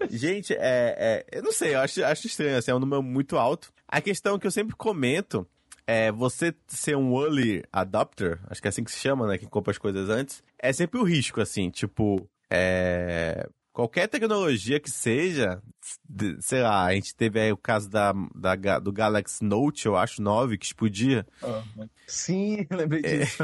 Gente, 0.09 0.53
é, 0.53 0.95
é, 0.97 1.25
eu 1.31 1.43
não 1.43 1.51
sei, 1.51 1.75
eu 1.75 1.79
acho, 1.79 2.03
acho 2.03 2.27
estranho, 2.27 2.57
assim, 2.57 2.71
é 2.71 2.75
um 2.75 2.79
número 2.79 3.01
muito 3.01 3.37
alto. 3.37 3.71
A 3.87 4.01
questão 4.01 4.37
que 4.37 4.45
eu 4.45 4.51
sempre 4.51 4.75
comento 4.75 5.47
é 5.87 6.11
você 6.11 6.53
ser 6.67 6.95
um 6.97 7.21
early 7.21 7.63
adopter, 7.71 8.39
acho 8.49 8.61
que 8.61 8.67
é 8.67 8.69
assim 8.69 8.83
que 8.83 8.91
se 8.91 8.99
chama, 8.99 9.27
né? 9.27 9.37
Quem 9.37 9.47
compra 9.47 9.71
as 9.71 9.77
coisas 9.77 10.09
antes, 10.09 10.43
é 10.59 10.73
sempre 10.73 10.99
o 10.99 11.03
risco, 11.03 11.39
assim, 11.39 11.69
tipo, 11.69 12.27
é, 12.49 13.47
qualquer 13.75 14.07
tecnologia 14.07 14.79
que 14.79 14.89
seja, 14.89 15.61
sei 16.39 16.61
lá, 16.61 16.85
a 16.85 16.93
gente 16.93 17.13
teve 17.13 17.41
aí 17.41 17.51
o 17.51 17.57
caso 17.57 17.89
da, 17.89 18.13
da 18.33 18.79
do 18.79 18.89
Galaxy 18.89 19.43
Note, 19.43 19.85
eu 19.85 19.97
acho, 19.97 20.21
9, 20.21 20.57
que 20.57 20.65
explodia. 20.65 21.27
Uhum. 21.43 21.89
Sim, 22.07 22.65
lembrei 22.71 23.01
disso. 23.01 23.43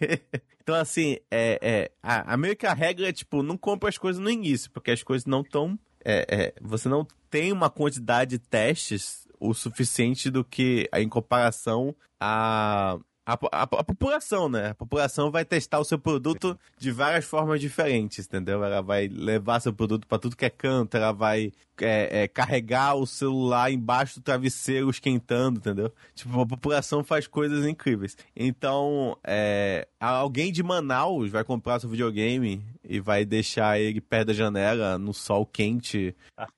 então, 0.62 0.74
assim, 0.76 1.18
é, 1.30 1.58
é, 1.60 1.90
a, 2.02 2.32
a 2.32 2.36
meio 2.38 2.56
que 2.56 2.66
a 2.66 2.72
regra 2.72 3.10
é, 3.10 3.12
tipo, 3.12 3.42
não 3.42 3.58
compra 3.58 3.90
as 3.90 3.98
coisas 3.98 4.20
no 4.20 4.30
início, 4.30 4.70
porque 4.70 4.90
as 4.90 5.02
coisas 5.02 5.26
não 5.26 5.42
estão... 5.42 5.78
É, 6.02 6.26
é, 6.28 6.54
você 6.62 6.88
não 6.88 7.06
tem 7.28 7.52
uma 7.52 7.68
quantidade 7.68 8.30
de 8.30 8.38
testes 8.38 9.28
o 9.38 9.52
suficiente 9.52 10.30
do 10.30 10.42
que, 10.42 10.88
em 10.94 11.08
comparação 11.08 11.94
a 12.18 12.98
a, 13.26 13.32
a, 13.32 13.62
a, 13.62 13.84
população, 13.84 14.48
né? 14.48 14.68
A 14.68 14.74
população 14.74 15.32
vai 15.32 15.44
testar 15.44 15.80
o 15.80 15.84
seu 15.84 15.98
produto 15.98 16.56
de 16.78 16.92
várias 16.92 17.24
formas 17.24 17.60
diferentes, 17.60 18.24
entendeu? 18.24 18.62
Ela 18.62 18.80
vai 18.80 19.08
levar 19.08 19.58
seu 19.58 19.72
produto 19.72 20.06
para 20.06 20.18
tudo 20.18 20.36
que 20.36 20.44
é 20.44 20.50
canto, 20.50 20.96
ela 20.96 21.10
vai 21.10 21.52
é, 21.80 22.22
é, 22.22 22.28
carregar 22.28 22.94
o 22.94 23.06
celular 23.06 23.70
embaixo 23.70 24.20
do 24.20 24.22
travesseiro 24.22 24.88
esquentando, 24.88 25.58
entendeu? 25.58 25.92
Tipo, 26.14 26.40
a 26.40 26.46
população 26.46 27.02
faz 27.02 27.26
coisas 27.26 27.66
incríveis. 27.66 28.16
Então, 28.34 29.18
é, 29.24 29.88
alguém 30.00 30.52
de 30.52 30.62
Manaus 30.62 31.30
vai 31.30 31.42
comprar 31.44 31.80
seu 31.80 31.90
videogame 31.90 32.64
e 32.88 33.00
vai 33.00 33.24
deixar 33.24 33.80
ele 33.80 34.00
perto 34.00 34.28
da 34.28 34.32
janela, 34.32 34.96
no 34.96 35.12
sol 35.12 35.44
quente, 35.44 36.14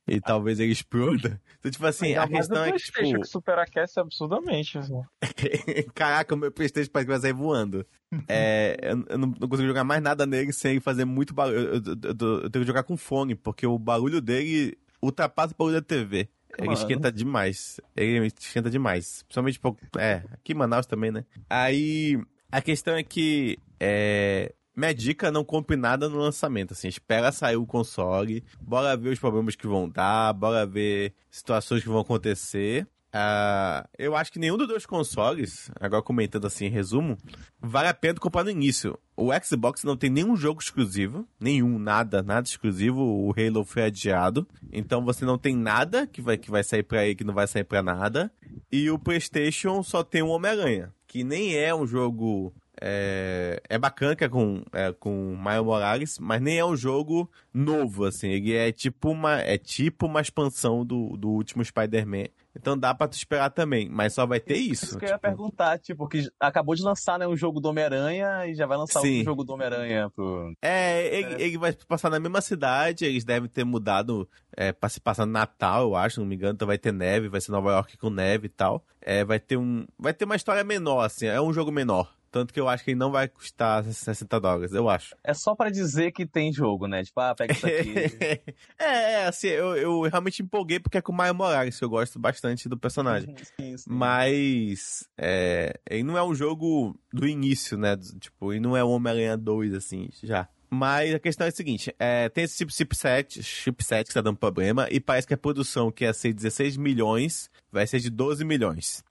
e 0.06 0.20
talvez 0.20 0.60
ele 0.60 0.72
exploda. 0.72 1.40
Então, 1.58 1.70
tipo 1.70 1.86
assim, 1.86 2.14
a 2.14 2.28
questão 2.28 2.64
é 2.64 2.72
que, 2.72 2.78
tipo... 2.78 3.00
que 3.00 3.24
superaquece 3.24 3.98
absurdamente. 3.98 4.78
Assim. 4.78 5.00
Caraca, 5.94 6.34
o 6.34 6.38
meu 6.38 6.52
Playstation 6.58 6.90
parece 6.92 7.06
que 7.06 7.12
vai 7.12 7.20
sair 7.20 7.32
voando. 7.32 7.86
É, 8.26 8.76
eu, 8.82 9.04
eu 9.06 9.18
não, 9.18 9.34
não, 9.38 9.48
consigo 9.48 9.68
jogar 9.68 9.84
mais 9.84 10.02
nada 10.02 10.24
nele 10.24 10.50
sem 10.50 10.80
fazer 10.80 11.04
muito 11.04 11.34
barulho. 11.34 11.58
Eu, 11.58 11.74
eu, 11.74 12.42
eu, 12.42 12.50
tenho 12.50 12.64
que 12.64 12.66
jogar 12.66 12.82
com 12.82 12.96
fone, 12.96 13.34
porque 13.34 13.66
o 13.66 13.78
barulho 13.78 14.20
dele 14.22 14.78
ultrapassa 15.02 15.52
o 15.52 15.56
barulho 15.56 15.76
da 15.76 15.82
TV. 15.82 16.28
Ele 16.56 16.68
Mano. 16.68 16.72
esquenta 16.72 17.12
demais. 17.12 17.80
Ele 17.94 18.26
esquenta 18.38 18.70
demais. 18.70 19.24
Principalmente, 19.24 19.60
é, 19.98 20.22
aqui 20.32 20.52
em 20.52 20.56
Manaus 20.56 20.86
também, 20.86 21.10
né? 21.10 21.24
Aí, 21.50 22.18
a 22.50 22.62
questão 22.62 22.96
é 22.96 23.02
que, 23.02 23.58
é, 23.78 24.54
minha 24.74 24.94
dica, 24.94 25.30
não 25.30 25.44
compre 25.44 25.76
nada 25.76 26.08
no 26.08 26.18
lançamento, 26.18 26.72
assim, 26.72 26.88
espera 26.88 27.30
sair 27.30 27.56
o 27.56 27.66
console, 27.66 28.42
bora 28.60 28.96
ver 28.96 29.10
os 29.10 29.18
problemas 29.18 29.54
que 29.54 29.66
vão 29.66 29.88
dar, 29.88 30.32
bora 30.32 30.64
ver 30.64 31.12
situações 31.30 31.82
que 31.82 31.88
vão 31.88 32.00
acontecer. 32.00 32.86
Uh, 33.08 33.88
eu 33.98 34.14
acho 34.14 34.30
que 34.30 34.38
nenhum 34.38 34.56
dos 34.58 34.68
dois 34.68 34.84
consoles, 34.84 35.70
agora 35.80 36.02
comentando 36.02 36.46
assim 36.46 36.66
em 36.66 36.70
resumo, 36.70 37.16
vale 37.60 37.88
a 37.88 37.94
pena 37.94 38.20
comprar 38.20 38.44
no 38.44 38.50
início. 38.50 38.98
O 39.16 39.30
Xbox 39.42 39.82
não 39.82 39.96
tem 39.96 40.10
nenhum 40.10 40.36
jogo 40.36 40.60
exclusivo, 40.60 41.26
nenhum, 41.40 41.78
nada, 41.78 42.22
nada 42.22 42.46
exclusivo. 42.46 43.00
O 43.00 43.32
Halo 43.32 43.64
foi 43.64 43.84
adiado, 43.84 44.46
então 44.70 45.04
você 45.04 45.24
não 45.24 45.38
tem 45.38 45.56
nada 45.56 46.06
que 46.06 46.20
vai, 46.20 46.36
que 46.36 46.50
vai 46.50 46.62
sair 46.62 46.82
pra 46.82 47.04
ele 47.04 47.14
que 47.14 47.24
não 47.24 47.34
vai 47.34 47.46
sair 47.46 47.64
pra 47.64 47.82
nada. 47.82 48.30
E 48.70 48.90
o 48.90 48.98
PlayStation 48.98 49.82
só 49.82 50.04
tem 50.04 50.22
o 50.22 50.28
Homem-Aranha, 50.28 50.92
que 51.06 51.24
nem 51.24 51.56
é 51.56 51.74
um 51.74 51.86
jogo 51.86 52.52
é, 52.80 53.60
é 53.68 53.78
bacana 53.78 54.14
que 54.14 54.24
é 54.24 54.28
com, 54.28 54.62
é, 54.72 54.92
com 54.92 55.34
Mario 55.34 55.64
Morales, 55.64 56.18
mas 56.18 56.40
nem 56.40 56.58
é 56.58 56.64
um 56.64 56.76
jogo 56.76 57.30
novo, 57.52 58.04
assim. 58.04 58.28
Ele 58.28 58.54
é 58.54 58.72
tipo 58.72 59.10
uma, 59.10 59.40
é 59.40 59.58
tipo 59.58 60.06
uma 60.06 60.20
expansão 60.20 60.84
do, 60.84 61.16
do 61.16 61.28
último 61.28 61.64
Spider-Man. 61.64 62.26
Então 62.58 62.76
dá 62.76 62.92
pra 62.92 63.06
tu 63.06 63.12
esperar 63.12 63.50
também, 63.50 63.88
mas 63.88 64.14
só 64.14 64.26
vai 64.26 64.40
ter 64.40 64.56
isso. 64.56 64.86
Isso 64.86 64.98
que 64.98 65.04
eu 65.04 65.10
ia 65.10 65.14
tipo. 65.14 65.22
perguntar, 65.28 65.78
tipo, 65.78 66.08
que 66.08 66.28
acabou 66.40 66.74
de 66.74 66.82
lançar 66.82 67.18
né, 67.18 67.26
um 67.26 67.36
jogo 67.36 67.60
do 67.60 67.68
Homem-Aranha 67.68 68.46
e 68.46 68.54
já 68.54 68.66
vai 68.66 68.76
lançar 68.76 69.00
Sim. 69.00 69.18
outro 69.18 69.24
jogo 69.24 69.44
do 69.44 69.52
Homem-Aranha 69.52 70.10
pro. 70.10 70.52
É 70.60 71.06
ele, 71.14 71.34
é, 71.34 71.42
ele, 71.42 71.58
vai 71.58 71.72
passar 71.72 72.10
na 72.10 72.18
mesma 72.18 72.40
cidade, 72.40 73.04
eles 73.04 73.24
devem 73.24 73.48
ter 73.48 73.64
mudado 73.64 74.28
é, 74.56 74.72
pra 74.72 74.88
se 74.88 75.00
passar 75.00 75.24
no 75.24 75.32
Natal, 75.32 75.82
eu 75.82 75.96
acho, 75.96 76.20
não 76.20 76.26
me 76.26 76.34
engano, 76.34 76.54
então 76.54 76.66
vai 76.66 76.78
ter 76.78 76.92
neve, 76.92 77.28
vai 77.28 77.40
ser 77.40 77.52
Nova 77.52 77.70
York 77.70 77.96
com 77.96 78.10
neve 78.10 78.46
e 78.46 78.50
tal. 78.50 78.84
É, 79.00 79.24
vai 79.24 79.38
ter 79.38 79.56
um. 79.56 79.86
Vai 79.96 80.12
ter 80.12 80.24
uma 80.24 80.36
história 80.36 80.64
menor, 80.64 81.04
assim, 81.04 81.26
é 81.26 81.40
um 81.40 81.52
jogo 81.52 81.70
menor. 81.70 82.17
Tanto 82.30 82.52
que 82.52 82.60
eu 82.60 82.68
acho 82.68 82.84
que 82.84 82.90
ele 82.90 82.98
não 82.98 83.10
vai 83.10 83.26
custar 83.26 83.82
60 83.84 84.40
dólares, 84.40 84.72
eu 84.72 84.88
acho. 84.88 85.16
É 85.24 85.32
só 85.32 85.54
para 85.54 85.70
dizer 85.70 86.12
que 86.12 86.26
tem 86.26 86.52
jogo, 86.52 86.86
né? 86.86 87.02
Tipo, 87.02 87.20
ah, 87.20 87.34
pega 87.34 87.52
isso 87.52 87.66
aqui. 87.66 87.94
é, 88.78 89.12
é, 89.12 89.26
assim, 89.26 89.48
eu, 89.48 89.76
eu 89.76 90.02
realmente 90.02 90.42
empolguei 90.42 90.78
porque 90.78 90.98
é 90.98 91.02
com 91.02 91.12
o 91.12 91.14
Mario 91.14 91.34
Morales, 91.34 91.78
que 91.78 91.84
eu 91.84 91.88
gosto 91.88 92.18
bastante 92.18 92.68
do 92.68 92.76
personagem. 92.76 93.34
sim, 93.58 93.76
sim. 93.76 93.84
Mas, 93.88 95.08
é, 95.16 95.78
ele 95.88 96.02
não 96.02 96.18
é 96.18 96.22
um 96.22 96.34
jogo 96.34 96.98
do 97.12 97.26
início, 97.26 97.78
né? 97.78 97.96
Tipo, 98.20 98.52
e 98.52 98.60
não 98.60 98.76
é 98.76 98.84
o 98.84 98.90
Homem-Aranha 98.90 99.36
2, 99.36 99.74
assim, 99.74 100.08
já. 100.22 100.48
Mas 100.70 101.14
a 101.14 101.18
questão 101.18 101.46
é 101.46 101.48
a 101.48 101.52
seguinte: 101.52 101.94
é, 101.98 102.28
tem 102.28 102.44
esse 102.44 102.58
tipo 102.58 102.70
de 102.70 102.76
chipset, 102.76 103.42
chipset 103.42 104.04
que 104.04 104.10
está 104.10 104.20
dando 104.20 104.36
problema, 104.36 104.86
e 104.90 105.00
parece 105.00 105.26
que 105.26 105.34
a 105.34 105.38
produção, 105.38 105.90
que 105.90 106.04
ia 106.04 106.12
ser 106.12 106.32
16 106.32 106.76
milhões, 106.76 107.50
vai 107.72 107.86
ser 107.86 108.00
de 108.00 108.10
12 108.10 108.44
milhões. 108.44 109.02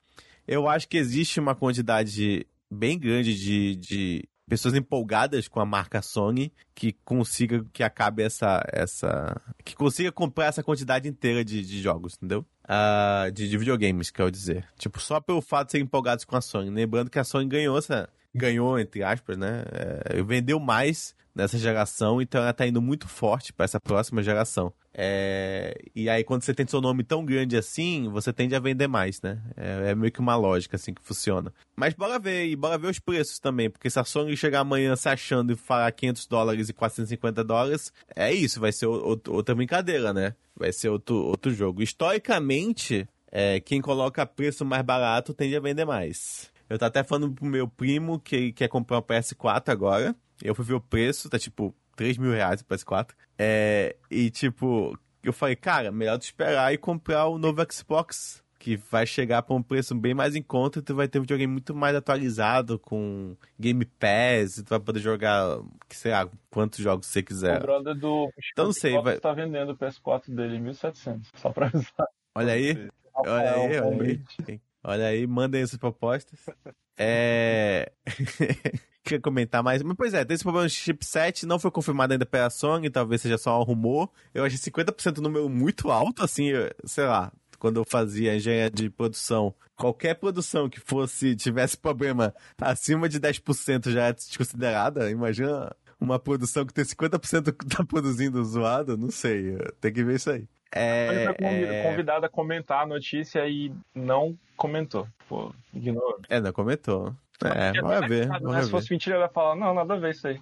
Eu 0.46 0.68
acho 0.68 0.88
que 0.88 0.96
existe 0.96 1.40
uma 1.40 1.54
quantidade 1.54 2.46
bem 2.70 2.98
grande 2.98 3.34
de, 3.34 3.76
de 3.76 4.28
pessoas 4.48 4.74
empolgadas 4.74 5.46
com 5.46 5.60
a 5.60 5.66
marca 5.66 6.00
Sony 6.00 6.52
que 6.74 6.92
consiga 7.04 7.64
que 7.72 7.82
acabe 7.82 8.22
essa 8.22 8.62
essa 8.72 9.40
que 9.64 9.76
consiga 9.76 10.10
comprar 10.10 10.46
essa 10.46 10.62
quantidade 10.62 11.08
inteira 11.08 11.44
de, 11.44 11.62
de 11.62 11.80
jogos, 11.80 12.14
entendeu? 12.14 12.44
Uh, 12.64 13.30
de, 13.32 13.48
de 13.48 13.58
videogames, 13.58 14.10
quero 14.10 14.30
dizer. 14.30 14.66
Tipo, 14.78 15.00
só 15.00 15.20
pelo 15.20 15.40
fato 15.40 15.66
de 15.66 15.72
serem 15.72 15.84
empolgados 15.84 16.24
com 16.24 16.36
a 16.36 16.40
Sony. 16.40 16.70
Lembrando 16.70 17.10
que 17.10 17.18
a 17.18 17.24
Sony 17.24 17.46
ganhou 17.46 17.78
essa 17.78 18.08
ganhou 18.34 18.78
entre 18.78 19.02
aspas, 19.02 19.36
né? 19.36 19.64
É, 19.72 20.22
vendeu 20.22 20.58
mais 20.60 21.14
nessa 21.34 21.56
geração, 21.56 22.20
então 22.20 22.42
ela 22.42 22.52
tá 22.52 22.66
indo 22.66 22.82
muito 22.82 23.06
forte 23.06 23.52
para 23.52 23.64
essa 23.64 23.78
próxima 23.78 24.22
geração. 24.22 24.72
É... 24.92 25.72
E 25.94 26.10
aí, 26.10 26.24
quando 26.24 26.42
você 26.42 26.52
tem 26.52 26.66
seu 26.66 26.80
nome 26.80 27.04
tão 27.04 27.24
grande 27.24 27.56
assim, 27.56 28.08
você 28.08 28.32
tende 28.32 28.56
a 28.56 28.58
vender 28.58 28.88
mais, 28.88 29.22
né? 29.22 29.40
É, 29.56 29.90
é, 29.90 29.94
meio 29.94 30.10
que 30.10 30.18
uma 30.18 30.34
lógica 30.34 30.74
assim 30.74 30.92
que 30.92 31.00
funciona. 31.00 31.54
Mas 31.76 31.94
bora 31.94 32.18
ver, 32.18 32.46
e 32.46 32.56
bora 32.56 32.76
ver 32.76 32.88
os 32.88 32.98
preços 32.98 33.38
também, 33.38 33.70
porque 33.70 33.88
se 33.88 34.00
a 34.00 34.04
Sony 34.04 34.36
chegar 34.36 34.60
amanhã 34.60 34.96
se 34.96 35.08
achando 35.08 35.52
e 35.52 35.56
falar 35.56 35.92
500 35.92 36.26
dólares 36.26 36.68
e 36.68 36.72
450 36.72 37.44
dólares, 37.44 37.92
é 38.16 38.32
isso, 38.32 38.58
vai 38.58 38.72
ser 38.72 38.86
outra 38.86 39.54
brincadeira, 39.54 40.12
né? 40.12 40.34
Vai 40.56 40.72
ser 40.72 40.88
outro, 40.88 41.14
outro 41.14 41.54
jogo. 41.54 41.80
Historicamente, 41.80 43.08
é, 43.30 43.60
quem 43.60 43.80
coloca 43.80 44.26
preço 44.26 44.64
mais 44.64 44.82
barato 44.82 45.32
tende 45.32 45.54
a 45.54 45.60
vender 45.60 45.84
mais. 45.84 46.50
Eu 46.68 46.78
tô 46.78 46.84
até 46.84 47.02
falando 47.02 47.32
pro 47.32 47.46
meu 47.46 47.66
primo 47.66 48.20
que 48.20 48.52
quer 48.52 48.68
comprar 48.68 48.98
um 48.98 49.02
PS4 49.02 49.70
agora. 49.70 50.14
Eu 50.42 50.54
fui 50.54 50.64
ver 50.64 50.74
o 50.74 50.80
preço, 50.80 51.28
tá 51.28 51.38
tipo 51.38 51.74
3 51.96 52.18
mil 52.18 52.32
reais 52.32 52.60
o 52.60 52.64
PS4. 52.64 53.10
É, 53.38 53.96
e 54.10 54.30
tipo, 54.30 54.98
eu 55.22 55.32
falei, 55.32 55.56
cara, 55.56 55.90
melhor 55.90 56.18
tu 56.18 56.22
esperar 56.22 56.72
e 56.72 56.78
comprar 56.78 57.26
o 57.26 57.38
novo 57.38 57.64
Xbox. 57.70 58.42
Que 58.60 58.76
vai 58.76 59.06
chegar 59.06 59.42
por 59.42 59.54
um 59.54 59.62
preço 59.62 59.94
bem 59.94 60.14
mais 60.14 60.34
em 60.34 60.42
conta 60.42 60.80
e 60.80 60.82
tu 60.82 60.92
vai 60.92 61.06
ter 61.06 61.20
um 61.20 61.22
videogame 61.22 61.52
muito 61.52 61.72
mais 61.72 61.94
atualizado, 61.94 62.76
com 62.76 63.36
Game 63.58 63.84
Pass, 63.84 64.58
e 64.58 64.64
tu 64.64 64.70
vai 64.70 64.80
poder 64.80 64.98
jogar, 64.98 65.60
que 65.88 65.96
sei 65.96 66.10
lá, 66.10 66.28
quantos 66.50 66.80
jogos 66.80 67.06
você 67.06 67.22
quiser. 67.22 67.58
O 67.58 67.60
brother 67.60 67.94
do 67.94 68.28
então, 68.52 68.64
não 68.64 68.72
sei, 68.72 69.00
vai... 69.00 69.20
tá 69.20 69.32
vendendo 69.32 69.70
o 69.70 69.76
PS4 69.76 70.34
dele 70.34 70.56
em 70.56 70.64
1.700, 70.64 71.20
só 71.36 71.50
pra 71.50 71.66
avisar. 71.66 72.08
Olha 72.34 72.52
aí, 72.52 72.90
olha 73.14 73.54
aí, 73.54 73.80
olha 73.80 74.20
aí. 74.48 74.60
Olha 74.88 75.06
aí, 75.08 75.26
mandem 75.26 75.62
essas 75.62 75.78
propostas. 75.78 76.38
É. 77.00 77.92
Quer 79.04 79.20
comentar 79.20 79.62
mais? 79.62 79.84
Mas, 79.84 79.96
pois 79.96 80.12
é, 80.14 80.24
tem 80.24 80.34
esse 80.34 80.42
problema 80.42 80.66
de 80.66 80.74
chipset, 80.74 81.46
não 81.46 81.56
foi 81.56 81.70
confirmado 81.70 82.12
ainda 82.12 82.26
pela 82.26 82.50
Sony, 82.50 82.90
talvez 82.90 83.22
seja 83.22 83.38
só 83.38 83.60
um 83.60 83.62
rumor. 83.62 84.10
Eu 84.34 84.44
achei 84.44 84.58
50% 84.58 85.18
um 85.18 85.22
número 85.22 85.48
muito 85.48 85.92
alto, 85.92 86.24
assim, 86.24 86.50
sei 86.84 87.04
lá, 87.04 87.32
quando 87.56 87.78
eu 87.78 87.84
fazia 87.84 88.34
engenharia 88.34 88.68
de 88.68 88.90
produção. 88.90 89.54
Qualquer 89.76 90.14
produção 90.16 90.68
que 90.68 90.80
fosse, 90.80 91.36
tivesse 91.36 91.76
problema 91.76 92.34
acima 92.60 93.08
de 93.08 93.20
10% 93.20 93.92
já 93.92 94.08
é 94.08 94.12
desconsiderada. 94.12 95.08
Imagina 95.08 95.72
uma 96.00 96.18
produção 96.18 96.66
que 96.66 96.74
tem 96.74 96.84
50% 96.84 97.52
que 97.52 97.64
tá 97.64 97.84
produzindo 97.84 98.44
zoado, 98.44 98.96
não 98.96 99.12
sei, 99.12 99.56
tem 99.80 99.92
que 99.92 100.02
ver 100.02 100.16
isso 100.16 100.30
aí. 100.32 100.48
É, 100.74 101.24
Ele 101.24 101.34
foi 101.34 101.74
é... 101.74 101.82
convidado 101.82 102.26
a 102.26 102.28
comentar 102.28 102.82
a 102.82 102.86
notícia 102.86 103.46
e 103.48 103.72
não 103.94 104.36
comentou. 104.56 105.06
Pô, 105.28 105.52
ignorou. 105.72 106.20
É, 106.28 106.40
não 106.40 106.52
comentou. 106.52 107.14
É, 107.44 107.80
vai 107.80 108.08
ver. 108.08 108.28
Né? 108.28 108.62
Se 108.62 108.70
fosse 108.70 108.90
mentira, 108.90 109.14
ela 109.16 109.26
ia 109.26 109.30
falar, 109.30 109.54
não, 109.54 109.72
nada 109.72 109.94
a 109.94 109.96
ver 109.96 110.10
isso 110.10 110.26
aí. 110.26 110.40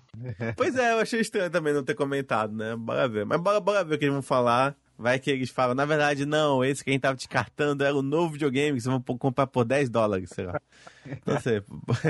Pois 0.56 0.76
é, 0.76 0.92
eu 0.92 1.00
achei 1.00 1.20
estranho 1.20 1.50
também 1.50 1.74
não 1.74 1.84
ter 1.84 1.94
comentado, 1.94 2.54
né? 2.54 2.74
Bora 2.74 3.06
ver. 3.06 3.26
Mas 3.26 3.40
bora, 3.40 3.60
bora 3.60 3.84
ver 3.84 3.96
o 3.96 3.98
que 3.98 4.06
eles 4.06 4.14
vão 4.14 4.22
falar. 4.22 4.74
Vai 4.98 5.18
que 5.18 5.30
eles 5.30 5.50
falam, 5.50 5.74
na 5.74 5.84
verdade, 5.84 6.24
não, 6.24 6.64
esse 6.64 6.82
que 6.82 6.90
a 6.90 6.92
gente 6.92 7.02
tava 7.02 7.16
descartando 7.16 7.84
era 7.84 7.94
o 7.94 8.02
novo 8.02 8.32
videogame 8.32 8.76
que 8.76 8.82
vocês 8.82 8.92
vão 9.06 9.18
comprar 9.18 9.46
por 9.46 9.64
10 9.64 9.90
dólares, 9.90 10.30
sei 10.34 10.46
lá. 10.46 10.60
Não 11.24 11.40
sei. 11.40 11.62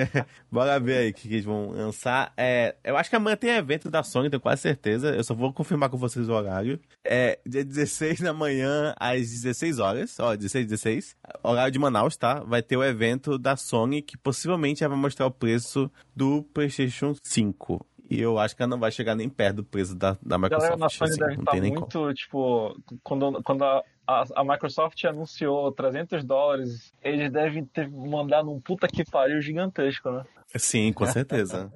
Bora 0.51 0.79
ver 0.79 0.99
aí 0.99 1.11
o 1.11 1.15
que, 1.15 1.29
eles 1.29 1.45
vão 1.45 1.71
lançar. 1.71 2.33
É, 2.37 2.77
eu 2.85 2.97
acho 2.97 3.11
que 3.11 3.17
amanhã 3.17 3.37
tem 3.37 3.51
evento 3.51 3.91
da 3.91 4.03
Sony, 4.03 4.31
tenho 4.31 4.41
quase 4.41 4.63
certeza. 4.63 5.15
Eu 5.15 5.25
só 5.25 5.35
vou 5.35 5.53
confirmar 5.53 5.91
com 5.91 5.97
vocês 5.97 6.29
o 6.29 6.33
horário. 6.33 6.81
É 7.05 7.39
dia 7.45 7.65
16 7.65 8.21
da 8.21 8.33
manhã, 8.33 8.95
às 8.99 9.31
16 9.31 9.79
horas. 9.79 10.19
Ó, 10.21 10.35
16, 10.35 10.67
16. 10.67 11.17
Horário 11.43 11.73
de 11.73 11.79
Manaus, 11.79 12.17
tá? 12.17 12.41
Vai 12.41 12.63
ter 12.63 12.77
o 12.77 12.85
evento 12.85 13.39
da 13.39 13.57
Sony 13.57 14.01
que 14.01 14.17
possivelmente 14.17 14.87
vai 14.87 14.97
mostrar 14.97 15.27
o 15.27 15.31
preço 15.31 15.91
do 16.15 16.43
PlayStation 16.55 17.15
5. 17.23 17.85
E 18.09 18.21
eu 18.21 18.39
acho 18.39 18.55
que 18.55 18.63
ela 18.63 18.71
não 18.71 18.79
vai 18.79 18.91
chegar 18.93 19.15
nem 19.15 19.29
perto 19.29 19.57
do 19.57 19.65
preço 19.65 19.95
da, 19.95 20.17
da 20.23 20.39
Microsoft. 20.39 20.73
A 20.73 20.77
galera 20.77 20.77
na 20.77 20.89
Sony 20.89 21.11
assim, 21.11 21.21
deve 21.21 21.35
estar 21.35 21.57
muito, 21.57 21.99
como. 21.99 22.15
tipo, 22.15 22.81
quando, 23.03 23.43
quando 23.43 23.65
a, 23.65 23.83
a, 24.07 24.25
a, 24.37 24.45
Microsoft 24.45 25.05
anunciou 25.05 25.73
300 25.73 26.25
dólares, 26.25 26.93
eles 27.03 27.31
devem 27.33 27.65
ter 27.65 27.91
mandado 27.91 28.51
um 28.51 28.61
puta 28.61 28.87
que 28.87 29.05
pariu 29.05 29.41
gigantesco, 29.43 30.11
né? 30.11 30.25
Sim, 30.57 30.93
com 30.93 31.07
certeza. 31.07 31.73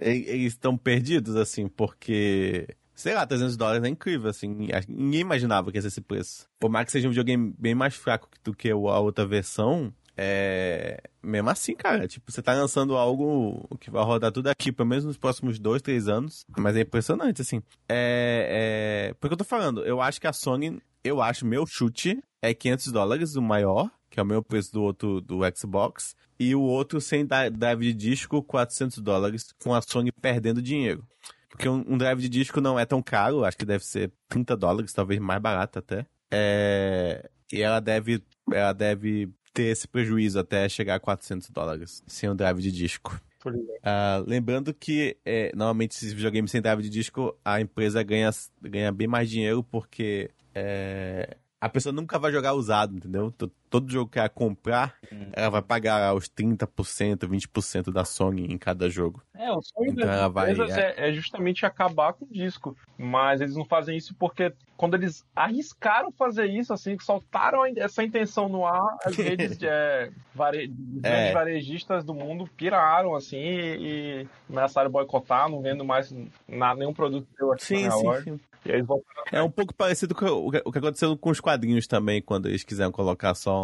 eles 0.00 0.52
estão 0.54 0.76
perdidos, 0.76 1.34
assim, 1.34 1.66
porque 1.66 2.68
sei 2.94 3.14
lá, 3.14 3.26
300 3.26 3.56
dólares 3.56 3.84
é 3.84 3.88
incrível, 3.88 4.30
assim. 4.30 4.48
Ninguém 4.88 5.20
imaginava 5.20 5.70
que 5.70 5.78
ia 5.78 5.82
ser 5.82 5.88
esse 5.88 6.00
preço. 6.00 6.48
Por 6.58 6.70
mais 6.70 6.86
que 6.86 6.92
seja 6.92 7.06
um 7.06 7.10
videogame 7.10 7.54
bem 7.58 7.74
mais 7.74 7.94
fraco 7.94 8.28
do 8.42 8.54
que 8.54 8.70
a 8.70 8.76
outra 8.76 9.26
versão, 9.26 9.92
é. 10.16 11.02
Mesmo 11.22 11.50
assim, 11.50 11.74
cara, 11.74 12.06
tipo, 12.08 12.30
você 12.30 12.40
tá 12.40 12.54
lançando 12.54 12.96
algo 12.96 13.68
que 13.78 13.90
vai 13.90 14.04
rodar 14.04 14.32
tudo 14.32 14.48
aqui, 14.48 14.72
pelo 14.72 14.88
menos 14.88 15.04
nos 15.04 15.16
próximos 15.16 15.58
dois, 15.58 15.82
três 15.82 16.08
anos. 16.08 16.46
Mas 16.56 16.76
é 16.76 16.80
impressionante, 16.80 17.42
assim. 17.42 17.62
É. 17.88 19.10
é... 19.10 19.14
Porque 19.20 19.34
eu 19.34 19.38
tô 19.38 19.44
falando, 19.44 19.84
eu 19.84 20.00
acho 20.00 20.20
que 20.20 20.26
a 20.26 20.32
Sony, 20.32 20.80
eu 21.04 21.20
acho, 21.20 21.44
meu 21.44 21.66
chute 21.66 22.22
é 22.40 22.54
500 22.54 22.92
dólares, 22.92 23.36
o 23.36 23.42
maior, 23.42 23.90
que 24.08 24.18
é 24.18 24.22
o 24.22 24.26
meu 24.26 24.42
preço 24.42 24.72
do 24.72 24.82
outro 24.82 25.20
do 25.20 25.40
Xbox. 25.54 26.16
E 26.38 26.54
o 26.54 26.60
outro 26.60 27.00
sem 27.00 27.26
drive 27.26 27.80
de 27.80 27.94
disco, 27.94 28.42
400 28.42 28.98
dólares, 28.98 29.54
com 29.62 29.74
a 29.74 29.82
Sony 29.82 30.12
perdendo 30.12 30.62
dinheiro. 30.62 31.04
Porque 31.48 31.68
um, 31.68 31.96
drive 31.96 32.20
de 32.20 32.28
disco 32.28 32.60
não 32.60 32.78
é 32.78 32.84
tão 32.84 33.02
caro, 33.02 33.44
acho 33.44 33.56
que 33.56 33.64
deve 33.64 33.84
ser 33.84 34.12
30 34.28 34.56
dólares, 34.56 34.92
talvez 34.92 35.18
mais 35.18 35.40
barato 35.40 35.78
até. 35.78 36.06
É... 36.30 37.30
E 37.50 37.62
ela 37.62 37.80
deve, 37.80 38.22
ela 38.52 38.72
deve 38.72 39.30
ter 39.56 39.64
esse 39.64 39.88
prejuízo 39.88 40.38
até 40.38 40.68
chegar 40.68 40.96
a 40.96 41.00
400 41.00 41.48
dólares 41.48 42.02
sem 42.06 42.28
o 42.28 42.34
drive 42.34 42.60
de 42.60 42.70
disco. 42.70 43.18
Uh, 43.46 44.22
lembrando 44.26 44.74
que, 44.74 45.16
é, 45.24 45.50
normalmente, 45.54 45.92
esses 45.92 46.12
videogames 46.12 46.50
sem 46.50 46.60
drive 46.60 46.82
de 46.82 46.90
disco, 46.90 47.34
a 47.42 47.58
empresa 47.58 48.02
ganha, 48.02 48.30
ganha 48.60 48.92
bem 48.92 49.06
mais 49.06 49.30
dinheiro 49.30 49.62
porque 49.62 50.30
é, 50.54 51.38
a 51.58 51.70
pessoa 51.70 51.90
nunca 51.90 52.18
vai 52.18 52.30
jogar 52.30 52.52
usado, 52.52 52.94
entendeu? 52.94 53.32
Todo 53.68 53.90
jogo 53.90 54.10
que 54.10 54.18
ela 54.18 54.28
comprar, 54.28 54.94
Hum. 55.12 55.28
ela 55.32 55.50
vai 55.50 55.62
pagar 55.62 56.14
os 56.14 56.28
30%, 56.28 57.26
20% 57.28 57.90
da 57.92 58.04
Sony 58.04 58.46
em 58.52 58.58
cada 58.58 58.88
jogo. 58.88 59.22
É, 59.34 59.50
o 59.52 59.60
sonho 59.62 59.90
Então 59.92 60.06
das 60.06 60.16
ela 60.16 60.28
vai- 60.28 60.52
empresas 60.52 60.76
é, 60.76 61.08
é 61.08 61.12
justamente 61.12 61.64
acabar 61.66 62.12
com 62.12 62.24
o 62.24 62.28
disco. 62.32 62.76
Mas 62.98 63.40
eles 63.40 63.54
não 63.54 63.64
fazem 63.64 63.96
isso 63.96 64.14
porque 64.18 64.52
quando 64.76 64.94
eles 64.94 65.24
arriscaram 65.34 66.10
fazer 66.12 66.46
isso, 66.46 66.72
assim, 66.72 66.96
que 66.96 67.04
soltaram 67.04 67.64
essa 67.76 68.02
intenção 68.02 68.48
no 68.48 68.66
ar, 68.66 68.96
as 69.04 69.14
redes 69.16 69.56
de, 69.58 69.66
é, 69.66 70.10
vare... 70.34 70.72
os 70.96 71.04
É. 71.04 71.10
grandes 71.10 71.32
varejistas 71.34 72.04
do 72.04 72.14
mundo 72.14 72.48
piraram, 72.56 73.14
assim, 73.14 73.36
e, 73.36 74.22
e 74.22 74.28
começaram 74.46 74.88
a 74.88 74.90
boicotar, 74.90 75.48
não 75.48 75.60
vendo 75.60 75.84
mais 75.84 76.12
nada, 76.48 76.78
nenhum 76.78 76.94
produto 76.94 77.26
seu 77.36 77.52
aqui 77.52 77.64
Sim, 77.64 77.84
na 77.88 77.90
sim, 77.92 78.22
sim. 78.22 78.40
E 78.68 79.36
É 79.36 79.40
um 79.40 79.50
pouco 79.50 79.72
parecido 79.72 80.12
com 80.12 80.26
o 80.26 80.50
que 80.50 80.60
o 80.64 80.72
que 80.72 80.78
aconteceu 80.78 81.16
com 81.16 81.30
os 81.30 81.38
quadrinhos 81.38 81.86
também, 81.86 82.20
quando 82.20 82.48
eles 82.48 82.64
quiseram 82.64 82.90
colocar 82.90 83.32
só 83.36 83.55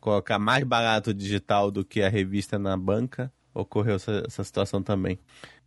colocar 0.00 0.38
mais 0.38 0.64
barato 0.64 1.10
o 1.10 1.14
digital 1.14 1.70
do 1.70 1.84
que 1.84 2.02
a 2.02 2.08
revista 2.08 2.58
na 2.58 2.76
banca, 2.76 3.32
ocorreu 3.54 3.96
essa, 3.96 4.22
essa 4.26 4.44
situação 4.44 4.82
também. 4.82 5.18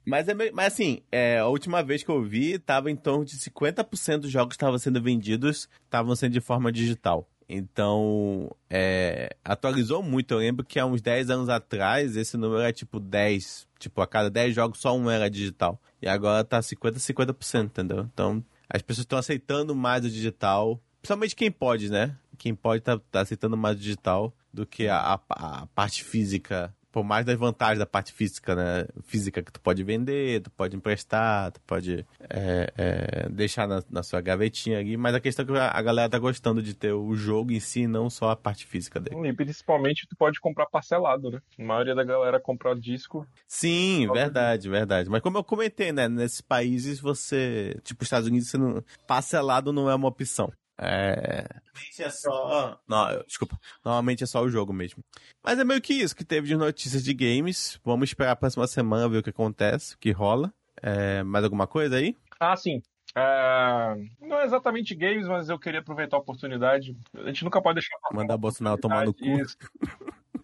Mas, 0.05 0.27
é 0.27 0.33
mas 0.51 0.73
assim, 0.73 1.01
é, 1.11 1.39
a 1.39 1.47
última 1.47 1.83
vez 1.83 2.03
que 2.03 2.09
eu 2.09 2.23
vi, 2.23 2.57
tava 2.57 2.89
em 2.89 2.95
torno 2.95 3.23
de 3.23 3.37
50% 3.37 4.19
dos 4.19 4.31
jogos 4.31 4.49
que 4.49 4.55
estavam 4.55 4.79
sendo 4.79 5.01
vendidos 5.01 5.69
estavam 5.85 6.15
sendo 6.15 6.33
de 6.33 6.41
forma 6.41 6.71
digital. 6.71 7.27
Então, 7.53 8.49
é, 8.69 9.35
atualizou 9.43 10.01
muito. 10.01 10.33
Eu 10.33 10.37
lembro 10.37 10.65
que 10.65 10.79
há 10.79 10.85
uns 10.85 11.01
10 11.01 11.29
anos 11.29 11.49
atrás, 11.49 12.15
esse 12.15 12.37
número 12.37 12.61
era 12.61 12.71
tipo 12.71 12.97
10. 12.99 13.67
Tipo, 13.77 14.01
a 14.01 14.07
cada 14.07 14.29
10 14.29 14.55
jogos, 14.55 14.79
só 14.79 14.95
um 14.95 15.09
era 15.09 15.29
digital. 15.29 15.79
E 16.01 16.07
agora 16.07 16.45
tá 16.45 16.61
50, 16.61 16.97
50%, 16.97 17.65
entendeu? 17.65 18.09
Então, 18.13 18.43
as 18.69 18.81
pessoas 18.81 19.03
estão 19.03 19.19
aceitando 19.19 19.75
mais 19.75 20.05
o 20.05 20.09
digital. 20.09 20.79
Principalmente 21.01 21.35
quem 21.35 21.51
pode, 21.51 21.89
né? 21.89 22.15
Quem 22.37 22.53
pode 22.53 22.81
tá, 22.81 22.99
tá 23.11 23.21
aceitando 23.21 23.57
mais 23.57 23.77
digital 23.77 24.33
do 24.53 24.65
que 24.65 24.87
a, 24.87 24.97
a, 24.97 25.19
a 25.29 25.67
parte 25.67 26.03
física. 26.03 26.73
Por 26.91 27.05
mais 27.05 27.25
das 27.25 27.39
vantagens 27.39 27.79
da 27.79 27.85
parte 27.85 28.11
física, 28.11 28.53
né? 28.53 28.85
Física 29.03 29.41
que 29.41 29.51
tu 29.51 29.61
pode 29.61 29.81
vender, 29.81 30.41
tu 30.41 30.51
pode 30.51 30.75
emprestar, 30.75 31.49
tu 31.53 31.61
pode 31.61 32.05
é, 32.29 32.73
é, 32.77 33.29
deixar 33.29 33.65
na, 33.65 33.81
na 33.89 34.03
sua 34.03 34.19
gavetinha 34.19 34.77
ali. 34.77 34.97
Mas 34.97 35.15
a 35.15 35.21
questão 35.21 35.43
é 35.43 35.47
que 35.47 35.57
a 35.57 35.81
galera 35.81 36.09
tá 36.09 36.19
gostando 36.19 36.61
de 36.61 36.73
ter 36.73 36.91
o 36.91 37.15
jogo 37.15 37.53
em 37.53 37.61
si, 37.61 37.87
não 37.87 38.09
só 38.09 38.31
a 38.31 38.35
parte 38.35 38.67
física 38.67 38.99
dele. 38.99 39.15
E 39.25 39.33
principalmente 39.33 40.05
tu 40.05 40.17
pode 40.17 40.41
comprar 40.41 40.65
parcelado, 40.65 41.31
né? 41.31 41.39
A 41.57 41.63
maioria 41.63 41.95
da 41.95 42.03
galera 42.03 42.41
compra 42.41 42.75
disco. 42.75 43.25
Sim, 43.47 44.11
verdade, 44.11 44.67
verdade. 44.67 45.09
Mas 45.09 45.21
como 45.21 45.37
eu 45.37 45.45
comentei, 45.45 45.93
né? 45.93 46.09
Nesses 46.09 46.41
países 46.41 46.99
você. 46.99 47.79
Tipo, 47.85 48.03
Estados 48.03 48.27
Unidos, 48.27 48.49
você 48.49 48.57
não. 48.57 48.83
Parcelado 49.07 49.71
não 49.71 49.89
é 49.89 49.95
uma 49.95 50.09
opção. 50.09 50.51
É. 50.83 51.45
Normalmente 51.63 52.03
é 52.03 52.09
só. 52.09 52.79
Não, 52.87 53.11
eu- 53.11 53.23
desculpa. 53.25 53.59
Normalmente 53.85 54.23
é 54.23 54.27
só 54.27 54.41
o 54.41 54.49
jogo 54.49 54.73
mesmo. 54.73 55.03
Mas 55.43 55.59
é 55.59 55.63
meio 55.63 55.79
que 55.81 55.93
isso 55.93 56.15
que 56.15 56.25
teve 56.25 56.47
de 56.47 56.55
notícias 56.55 57.03
de 57.03 57.13
games. 57.13 57.79
Vamos 57.85 58.09
esperar 58.09 58.31
a 58.31 58.35
próxima 58.35 58.65
semana 58.67 59.07
ver 59.07 59.19
o 59.19 59.23
que 59.23 59.29
acontece, 59.29 59.93
o 59.93 59.97
que 59.99 60.11
rola. 60.11 60.51
É, 60.81 61.21
mais 61.21 61.43
alguma 61.43 61.67
coisa 61.67 61.97
aí? 61.97 62.17
Ah, 62.39 62.55
sim. 62.57 62.81
É, 63.13 63.95
Não 64.21 64.39
é 64.39 64.45
exatamente 64.45 64.95
games, 64.95 65.27
mas 65.27 65.49
eu 65.49 65.59
queria 65.59 65.81
aproveitar 65.81 66.17
a 66.17 66.19
oportunidade. 66.19 66.97
A 67.13 67.27
gente 67.27 67.43
nunca 67.43 67.61
pode 67.61 67.75
deixar 67.75 67.95
Mandar 68.11 68.37
Bolsonaro 68.37 68.79
tomar 68.79 69.05
no 69.05 69.13
cu. 69.13 69.23
Isso. 69.25 69.57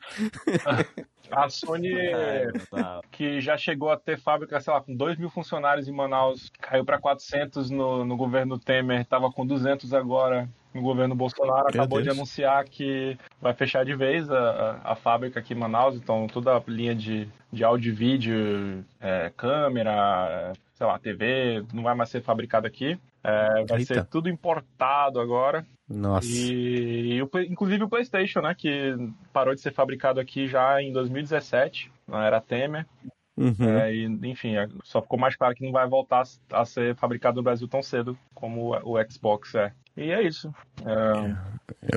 A 1.32 1.48
Sony, 1.50 1.96
É, 1.96 2.52
tá. 2.70 3.02
que 3.12 3.40
já 3.42 3.58
chegou 3.58 3.90
a 3.90 3.98
ter 3.98 4.20
fábrica, 4.20 4.60
sei 4.60 4.74
lá, 4.74 4.82
com 4.82 4.96
2 4.96 5.18
mil 5.18 5.30
funcionários 5.30 5.88
em 5.88 5.92
Manaus, 5.92 6.52
caiu 6.62 6.86
para 6.86 7.00
400 7.00 7.70
no, 7.70 8.06
no 8.06 8.16
governo 8.18 8.58
Temer, 8.60 9.02
estava 9.02 9.32
com 9.32 9.46
200 9.46 9.94
agora 9.94 10.50
no 10.74 10.82
governo 10.82 11.16
Bolsonaro, 11.16 11.70
Meu 11.74 11.84
acabou 11.84 12.00
de 12.00 12.06
Deus. 12.06 12.18
anunciar 12.18 12.64
que 12.66 13.18
vai 13.42 13.54
fechar 13.54 13.84
de 13.84 13.96
vez 13.96 14.30
a, 14.30 14.80
a, 14.84 14.92
a 14.92 14.96
fábrica 14.96 15.40
aqui 15.40 15.54
em 15.54 15.58
Manaus, 15.58 15.96
então 15.96 16.28
toda 16.28 16.56
a 16.56 16.64
linha 16.68 16.94
de, 16.94 17.28
de 17.52 17.64
áudio 17.64 17.92
e 17.92 17.96
vídeo, 17.96 18.86
é, 19.00 19.32
câmera, 19.36 20.54
sei 20.74 20.86
lá, 20.86 21.00
TV, 21.00 21.64
não 21.74 21.82
vai 21.84 21.96
mais 21.96 22.10
ser 22.10 22.22
fabricada 22.22 22.68
aqui. 22.68 23.00
É, 23.28 23.66
vai 23.66 23.80
Eita. 23.80 23.94
ser 23.96 24.06
tudo 24.06 24.30
importado 24.30 25.20
agora. 25.20 25.66
Nossa. 25.90 26.28
E, 26.28 27.14
e 27.16 27.22
o 27.22 27.30
inclusive 27.50 27.84
o 27.84 27.90
PlayStation, 27.90 28.40
né? 28.42 28.56
Que 28.58 28.96
parou 29.34 29.54
de 29.54 29.60
ser 29.62 29.74
fabricado 29.74 30.20
aqui 30.20 30.48
já 30.48 30.82
em 30.82 30.92
2017, 30.94 31.92
na 32.08 32.26
era 32.26 32.40
Temer. 32.40 32.86
Uhum. 33.36 33.70
É, 33.78 33.94
e, 33.94 34.06
enfim, 34.24 34.56
é, 34.56 34.68
só 34.84 35.02
ficou 35.02 35.20
mais 35.20 35.36
claro 35.36 35.54
que 35.54 35.64
não 35.64 35.72
vai 35.72 35.88
voltar 35.88 36.24
a 36.52 36.66
ser 36.66 36.96
fabricado 36.96 37.36
no 37.38 37.44
Brasil 37.44 37.68
tão 37.68 37.84
cedo 37.84 38.18
como 38.34 38.76
o, 38.84 38.96
Xbox 39.12 39.54
é. 39.56 39.72
E 39.96 40.10
é 40.12 40.22
isso. 40.24 40.52
É, 40.86 41.36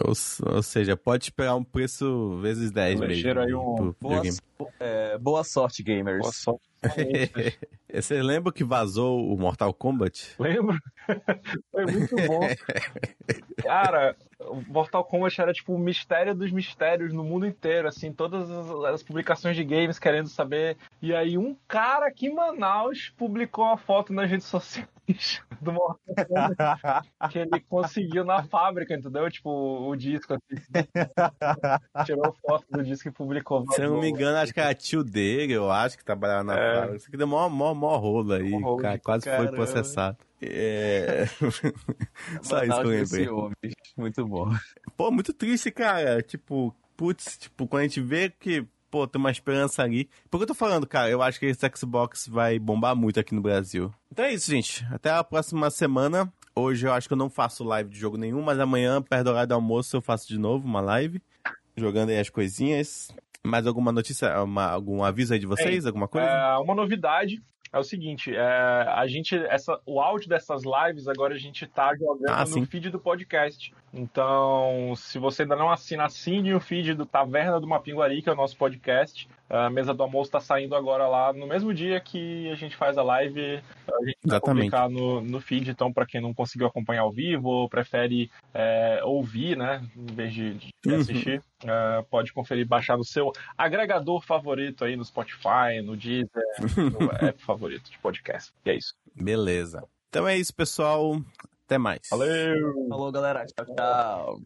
Eu- 0.00 0.12
ou 0.54 0.62
seja, 0.62 0.96
pode 0.96 1.24
esperar 1.24 1.54
um 1.54 1.64
preço 1.64 2.38
vezes 2.42 2.70
10 2.70 2.98
mesmo. 3.00 3.40
Aí 3.40 3.54
um- 3.54 3.74
pro 3.76 3.96
Boa, 4.00 4.22
videogame. 4.22 4.38
é, 4.80 5.16
boa 5.18 5.44
sorte, 5.44 5.82
gamers. 5.82 6.20
boa 6.20 6.32
sorte. 6.32 6.60
Você 7.94 8.22
lembra 8.22 8.52
que 8.52 8.64
vazou 8.64 9.32
o 9.32 9.36
Mortal 9.38 9.72
Kombat? 9.72 10.34
Lembro? 10.38 10.76
Foi 11.70 11.86
muito 11.86 12.16
bom. 12.26 12.40
Cara, 13.62 14.16
o 14.40 14.62
Mortal 14.68 15.04
Kombat 15.04 15.40
era 15.40 15.52
tipo 15.52 15.74
o 15.74 15.78
mistério 15.78 16.34
dos 16.34 16.50
mistérios 16.50 17.12
no 17.12 17.24
mundo 17.24 17.46
inteiro, 17.46 17.88
assim, 17.88 18.12
todas 18.12 18.50
as, 18.50 18.70
as 18.94 19.02
publicações 19.02 19.56
de 19.56 19.64
games 19.64 19.98
querendo 19.98 20.28
saber. 20.28 20.76
E 21.02 21.14
aí 21.14 21.36
um 21.36 21.56
cara 21.66 22.06
aqui 22.06 22.26
em 22.26 22.34
Manaus 22.34 23.12
publicou 23.16 23.64
uma 23.64 23.76
foto 23.76 24.12
nas 24.12 24.30
redes 24.30 24.46
sociais 24.46 24.88
do 25.60 25.72
Mortal 25.72 25.98
Kombat 26.28 27.08
que 27.30 27.38
ele 27.38 27.60
conseguiu 27.68 28.24
na 28.24 28.42
fábrica, 28.44 28.94
entendeu? 28.94 29.30
Tipo, 29.30 29.50
o 29.88 29.96
disco, 29.96 30.34
assim. 30.34 30.62
Tirou 32.06 32.34
foto 32.46 32.66
do 32.70 32.82
disco 32.82 33.08
e 33.08 33.12
publicou. 33.12 33.64
Se 33.72 33.82
eu 33.82 33.90
não 33.90 34.00
me 34.00 34.08
engano, 34.10 34.36
acho 34.38 34.52
que 34.54 34.60
era 34.60 34.74
tio 34.74 35.02
dele, 35.04 35.52
eu 35.52 35.70
acho, 35.70 35.98
que 35.98 36.04
trabalhava 36.04 36.44
na 36.44 36.58
É. 36.58 36.74
fábrica. 36.74 36.96
Isso 36.96 37.08
aqui 37.08 37.16
deu 37.16 37.26
mó, 37.26 37.48
mó, 37.48 37.74
mó 37.74 37.96
rolo 37.96 38.32
aí, 38.34 38.50
Mó 38.50 38.58
rolo 38.70 38.76
cara, 38.82 38.96
de 38.96 39.02
quase 39.02 39.24
foi 39.24 39.32
caramba. 39.32 39.52
processado. 39.56 40.16
É... 40.42 41.26
Só 42.42 42.62
isso 42.64 42.80
que 42.80 42.86
eu 42.86 42.90
lembrei. 42.90 43.74
Muito 43.96 44.26
bom. 44.26 44.50
Pô, 44.96 45.10
muito 45.10 45.32
triste, 45.32 45.70
cara. 45.70 46.22
Tipo, 46.22 46.74
putz, 46.96 47.36
tipo, 47.36 47.66
quando 47.66 47.80
a 47.82 47.86
gente 47.86 48.00
vê 48.00 48.30
que, 48.30 48.66
pô, 48.90 49.06
tem 49.06 49.18
uma 49.20 49.30
esperança 49.30 49.82
ali. 49.82 50.08
Por 50.30 50.38
que 50.38 50.42
eu 50.44 50.48
tô 50.48 50.54
falando, 50.54 50.86
cara? 50.86 51.08
Eu 51.10 51.22
acho 51.22 51.38
que 51.38 51.46
esse 51.46 51.70
Xbox 51.76 52.26
vai 52.28 52.58
bombar 52.58 52.94
muito 52.96 53.18
aqui 53.20 53.34
no 53.34 53.40
Brasil. 53.40 53.92
Então 54.10 54.24
é 54.24 54.32
isso, 54.34 54.50
gente. 54.50 54.84
Até 54.90 55.10
a 55.10 55.22
próxima 55.24 55.70
semana. 55.70 56.32
Hoje 56.54 56.86
eu 56.86 56.92
acho 56.92 57.06
que 57.08 57.12
eu 57.14 57.18
não 57.18 57.30
faço 57.30 57.62
live 57.64 57.88
de 57.88 57.98
jogo 57.98 58.16
nenhum, 58.16 58.42
mas 58.42 58.58
amanhã, 58.58 59.00
perto 59.00 59.24
do 59.24 59.30
horário 59.30 59.48
do 59.48 59.54
almoço, 59.54 59.96
eu 59.96 60.02
faço 60.02 60.26
de 60.28 60.38
novo 60.38 60.66
uma 60.66 60.80
live. 60.80 61.22
Jogando 61.76 62.10
aí 62.10 62.18
as 62.18 62.28
coisinhas. 62.28 63.08
Mais 63.46 63.66
alguma 63.66 63.90
notícia, 63.92 64.42
uma- 64.42 64.66
algum 64.70 65.02
aviso 65.02 65.32
aí 65.32 65.38
de 65.38 65.46
vocês? 65.46 65.86
Alguma 65.86 66.06
coisa? 66.08 66.26
É, 66.28 66.56
uma 66.58 66.74
novidade 66.74 67.40
é 67.72 67.78
o 67.78 67.84
seguinte, 67.84 68.34
é, 68.34 68.42
a 68.42 69.06
gente, 69.06 69.34
essa, 69.46 69.80
o 69.86 70.00
áudio 70.00 70.28
dessas 70.28 70.62
lives 70.64 71.06
agora 71.06 71.34
a 71.34 71.38
gente 71.38 71.64
tá 71.68 71.94
jogando 71.96 72.28
Ah, 72.28 72.44
no 72.44 72.66
feed 72.66 72.90
do 72.90 72.98
podcast. 72.98 73.72
Então, 73.92 74.94
se 74.96 75.18
você 75.18 75.42
ainda 75.42 75.56
não 75.56 75.70
assina, 75.70 76.04
assine 76.04 76.54
o 76.54 76.60
feed 76.60 76.94
do 76.94 77.04
Taverna 77.04 77.60
do 77.60 77.66
Mapinguari, 77.66 78.22
que 78.22 78.28
é 78.28 78.32
o 78.32 78.36
nosso 78.36 78.56
podcast. 78.56 79.28
A 79.48 79.68
mesa 79.68 79.92
do 79.92 80.02
almoço 80.02 80.30
tá 80.30 80.38
saindo 80.40 80.76
agora 80.76 81.08
lá 81.08 81.32
no 81.32 81.46
mesmo 81.46 81.74
dia 81.74 81.98
que 82.00 82.48
a 82.50 82.54
gente 82.54 82.76
faz 82.76 82.96
a 82.96 83.02
live. 83.02 83.60
A 83.88 84.04
gente 84.04 84.18
vai 84.24 84.40
publicar 84.40 84.88
no, 84.88 85.20
no 85.20 85.40
feed, 85.40 85.70
então 85.70 85.92
para 85.92 86.06
quem 86.06 86.20
não 86.20 86.32
conseguiu 86.32 86.68
acompanhar 86.68 87.02
ao 87.02 87.10
vivo 87.10 87.48
ou 87.48 87.68
prefere 87.68 88.30
é, 88.54 89.00
ouvir, 89.04 89.56
né, 89.56 89.84
em 89.96 90.14
vez 90.14 90.32
de, 90.32 90.54
de 90.54 90.70
Uhum. 90.86 90.96
assistir, 91.00 91.42
é, 91.62 92.02
pode 92.08 92.32
conferir, 92.32 92.66
baixar 92.66 92.96
no 92.96 93.04
seu 93.04 93.32
agregador 93.58 94.22
favorito 94.22 94.82
aí 94.84 94.96
no 94.96 95.04
Spotify, 95.04 95.82
no 95.84 95.94
Deezer, 95.94 96.30
no 96.98 97.10
app 97.26 97.42
favorito 97.42 97.90
de 97.90 97.98
podcast. 97.98 98.50
E 98.64 98.70
é 98.70 98.76
isso. 98.76 98.94
Beleza. 99.14 99.84
Então 100.08 100.26
é 100.26 100.38
isso, 100.38 100.54
pessoal. 100.54 101.20
Até 101.70 101.78
mais. 101.78 102.00
Valeu! 102.10 102.88
Falou, 102.88 103.12
galera. 103.12 103.46
Tchau, 103.46 103.64
tchau. 103.76 104.42